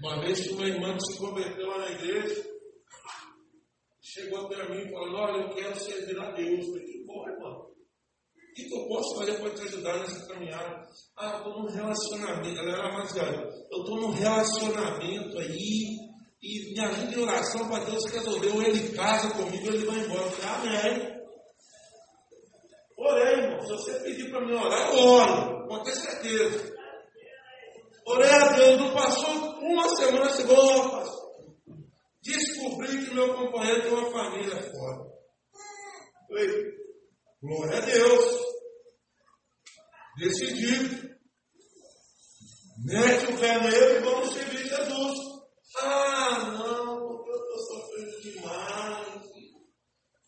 Uma 0.00 0.20
vez 0.20 0.40
que 0.40 0.52
uma 0.52 0.68
irmã 0.68 0.96
que 0.96 1.12
se 1.12 1.18
converteu 1.18 1.66
lá 1.66 1.78
na 1.78 1.90
igreja, 1.90 2.46
chegou 4.00 4.46
até 4.46 4.68
mim 4.68 4.90
falando, 4.92 5.16
olha, 5.16 5.42
eu 5.42 5.54
quero 5.54 5.80
servir 5.80 6.20
a 6.20 6.30
Deus. 6.32 6.66
Que 7.08 7.14
bom, 7.14 7.26
irmão. 7.26 7.52
O 7.60 8.54
que, 8.54 8.74
eu 8.74 8.88
posso 8.88 9.16
fazer 9.16 9.40
para 9.40 9.50
te 9.54 9.62
ajudar 9.62 9.98
nessa 9.98 10.26
caminhada? 10.26 10.86
Ah, 11.16 11.30
eu 11.30 11.38
estou 11.38 11.62
num 11.62 11.70
relacionamento, 11.70 12.60
ela 12.60 12.72
era 12.72 12.92
mais 12.92 13.14
velha. 13.14 13.48
Eu 13.70 13.78
estou 13.80 14.00
num 14.00 14.10
relacionamento 14.10 15.38
aí, 15.38 15.96
e 16.42 16.72
me 16.74 16.80
ajuda 16.80 17.14
em 17.14 17.22
oração 17.22 17.68
para 17.68 17.84
Deus 17.84 18.04
resolver. 18.06 18.48
Ou 18.48 18.62
ele 18.62 18.94
casa 18.94 19.30
comigo, 19.30 19.66
ou 19.68 19.74
ele 19.74 19.86
vai 19.86 19.98
embora. 20.00 20.22
Eu 20.22 20.30
falei, 20.32 20.76
amém. 20.76 21.18
Orei, 22.98 23.44
irmão. 23.44 23.60
Se 23.62 23.72
você 23.72 24.00
pedir 24.00 24.30
para 24.30 24.44
mim 24.44 24.54
orar, 24.54 24.90
eu 24.90 24.98
oro. 24.98 25.68
Pode 25.68 25.84
ter 25.84 25.92
certeza. 25.92 26.76
Orei 28.06 28.30
a 28.30 28.48
Deus. 28.52 28.80
Não 28.80 28.92
passou 28.92 29.34
uma 29.60 29.88
semana, 29.96 30.30
chegou, 30.30 30.90
pastor. 30.90 31.28
Descobri 32.22 33.06
que 33.06 33.14
meu 33.14 33.34
companheiro 33.34 33.82
tem 33.82 33.92
uma 33.92 34.10
família 34.10 34.62
fora. 34.72 35.08
Falei, 36.28 36.77
glória 37.42 37.78
a 37.78 37.80
Deus. 37.80 38.48
Decidido. 40.18 41.08
Mete 42.84 43.32
o 43.32 43.38
pé 43.38 43.58
nele 43.60 43.98
e 43.98 44.00
vamos 44.00 44.32
servir 44.32 44.66
Jesus. 44.66 45.18
Ah, 45.80 46.52
não, 46.52 47.06
porque 47.06 47.30
eu 47.30 47.36
estou 47.36 47.58
sofrendo 47.66 48.20
demais. 48.22 49.28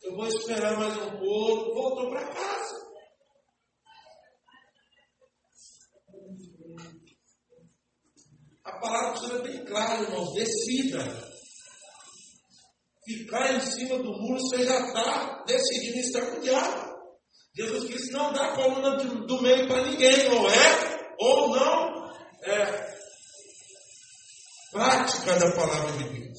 Eu 0.03 0.17
vou 0.17 0.27
esperar 0.27 0.79
mais 0.79 0.97
um 0.97 1.19
pouco. 1.19 1.75
Voltou 1.75 2.11
para 2.11 2.29
casa. 2.29 2.91
A 8.65 8.79
palavra 8.79 9.13
precisa 9.13 9.43
bem 9.43 9.65
clara, 9.65 10.03
irmãos. 10.03 10.35
Decida. 10.35 11.31
Ficar 13.05 13.55
em 13.55 13.61
cima 13.61 13.99
do 13.99 14.13
muro, 14.13 14.41
você 14.41 14.65
já 14.65 14.87
está 14.87 15.45
decidindo 15.45 15.99
estar 15.99 16.27
com 16.27 16.37
o 16.37 16.41
diabo. 16.41 16.90
Jesus 17.55 17.89
disse: 17.89 18.13
não 18.13 18.33
dá 18.33 18.55
coluna 18.55 18.97
do 18.97 19.43
meio 19.43 19.67
para 19.67 19.85
ninguém, 19.87 20.29
ou 20.29 20.49
é, 20.49 21.15
ou 21.19 21.49
não 21.51 22.11
é. 22.45 22.91
Prática 24.71 25.37
da 25.37 25.53
palavra 25.53 25.93
de 25.99 26.21
Deus. 26.21 26.39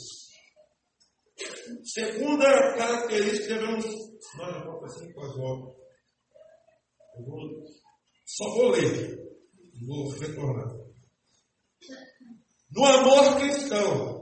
Segunda 1.83 2.45
característica, 2.75 3.55
devemos. 3.55 3.85
Não, 4.37 4.49
eu 4.49 4.65
vou 4.65 4.85
assim 4.85 5.11
com 5.11 5.21
as. 5.21 5.35
Eu 7.17 7.25
vou, 7.25 7.65
só 8.25 8.49
vou 8.55 8.69
ler. 8.69 9.17
Vou 9.85 10.09
retornar. 10.11 10.77
No 12.71 12.85
amor 12.85 13.39
cristão. 13.39 14.20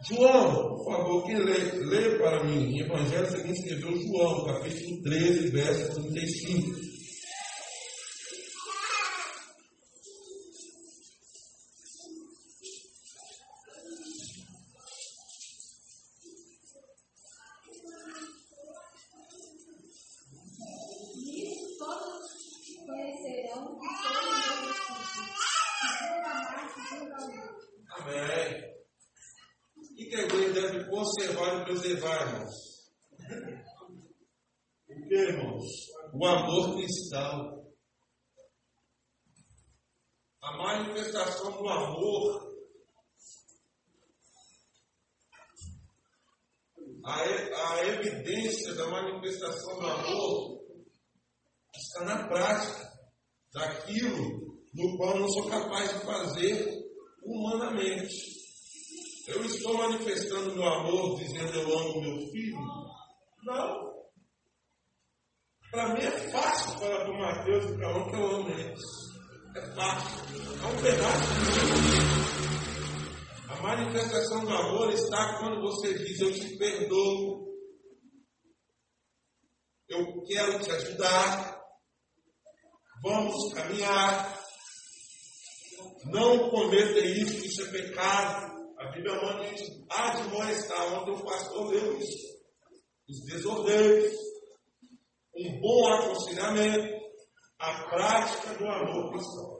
João, 0.00 0.76
por 0.76 0.84
favor, 0.84 1.26
quem 1.26 1.36
lê, 1.38 1.58
lê 1.86 2.18
para 2.18 2.44
mim. 2.44 2.78
Evangelho 2.78 3.30
seguinte 3.30 3.58
escreveu 3.58 4.00
João, 4.00 4.44
capítulo 4.44 5.02
13, 5.02 5.50
verso 5.50 5.92
35. 5.94 6.87
A 40.42 40.56
manifestação 40.56 41.52
do 41.62 41.68
amor. 41.68 42.48
A, 47.04 47.22
a 47.22 47.86
evidência 47.86 48.74
da 48.74 48.86
manifestação 48.88 49.78
do 49.78 49.86
amor 49.86 50.58
está 51.74 52.04
na 52.04 52.28
prática 52.28 52.92
daquilo 53.52 54.48
no 54.74 54.96
qual 54.96 55.18
não 55.18 55.28
sou 55.28 55.48
capaz 55.48 55.92
de 55.92 56.04
fazer 56.04 56.88
humanamente. 57.24 58.38
Eu 59.26 59.44
estou 59.44 59.76
manifestando 59.76 60.54
meu 60.54 60.64
amor 60.64 61.18
dizendo 61.18 61.52
eu 61.52 61.78
amo 61.78 62.00
meu 62.00 62.30
filho? 62.30 62.58
Não. 63.44 63.97
Para 65.70 65.92
mim 65.92 66.00
é 66.00 66.10
fácil 66.30 66.78
falar 66.78 67.04
para 67.04 67.12
o 67.12 67.18
Mateus 67.18 67.66
e 67.66 67.76
para 67.76 67.98
um 67.98 68.08
que 68.08 68.16
eu 68.16 68.36
amo 68.36 68.48
eles. 68.48 68.80
É 69.54 69.60
fácil. 69.74 70.24
É 70.62 70.66
um 70.66 70.82
pedaço 70.82 71.34
de 71.34 71.40
A 73.52 73.56
manifestação 73.62 74.46
do 74.46 74.50
amor 74.50 74.90
está 74.92 75.38
quando 75.38 75.60
você 75.60 75.92
diz: 75.92 76.20
Eu 76.20 76.32
te 76.32 76.56
perdoo. 76.56 77.46
Eu 79.88 80.22
quero 80.22 80.58
te 80.60 80.70
ajudar. 80.70 81.60
Vamos 83.02 83.52
caminhar. 83.52 84.42
Não 86.06 86.48
cometa 86.48 86.98
isso, 86.98 87.44
isso 87.44 87.60
é 87.62 87.66
pecado. 87.70 88.56
A 88.78 88.90
Bíblia 88.92 89.16
manda 89.16 89.42
a 89.42 89.44
gente 89.44 89.84
admoestar. 89.90 90.94
Ontem 90.94 91.12
o 91.12 91.22
pastor 91.24 91.68
leu 91.68 91.98
isso. 91.98 92.26
Os 93.06 93.20
desordeiros 93.26 94.27
um 95.38 95.60
bom 95.60 95.88
aconselhamento, 95.92 96.98
a 97.58 97.72
prática 97.90 98.54
do 98.54 98.66
amor 98.66 99.10
cristão. 99.12 99.58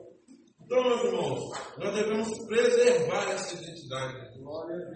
Então, 0.61 0.83
meus 0.83 1.03
irmãos, 1.03 1.51
nós 1.77 1.95
devemos 1.95 2.45
preservar 2.45 3.31
essa 3.31 3.55
identidade. 3.55 4.29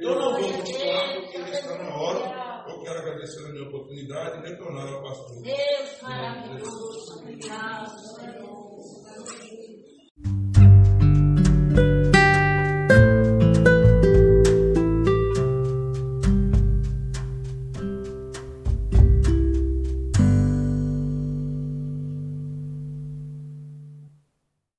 Eu 0.02 0.16
não 0.20 0.40
vou 0.40 0.54
continuar 0.54 1.14
porque 1.16 1.38
ele 1.38 1.50
está 1.50 1.78
na 1.78 1.96
hora. 1.96 2.64
Eu 2.70 2.82
quero 2.82 3.00
agradecer 3.00 3.46
a 3.46 3.52
minha 3.52 3.68
oportunidade 3.68 4.40
e 4.40 4.50
retornar 4.50 4.88
ao 4.88 5.02
pastor. 5.02 5.42
Deus 5.42 6.02
maravilhoso, 6.02 7.20
obrigado, 7.20 7.90
Senhor. 8.16 8.64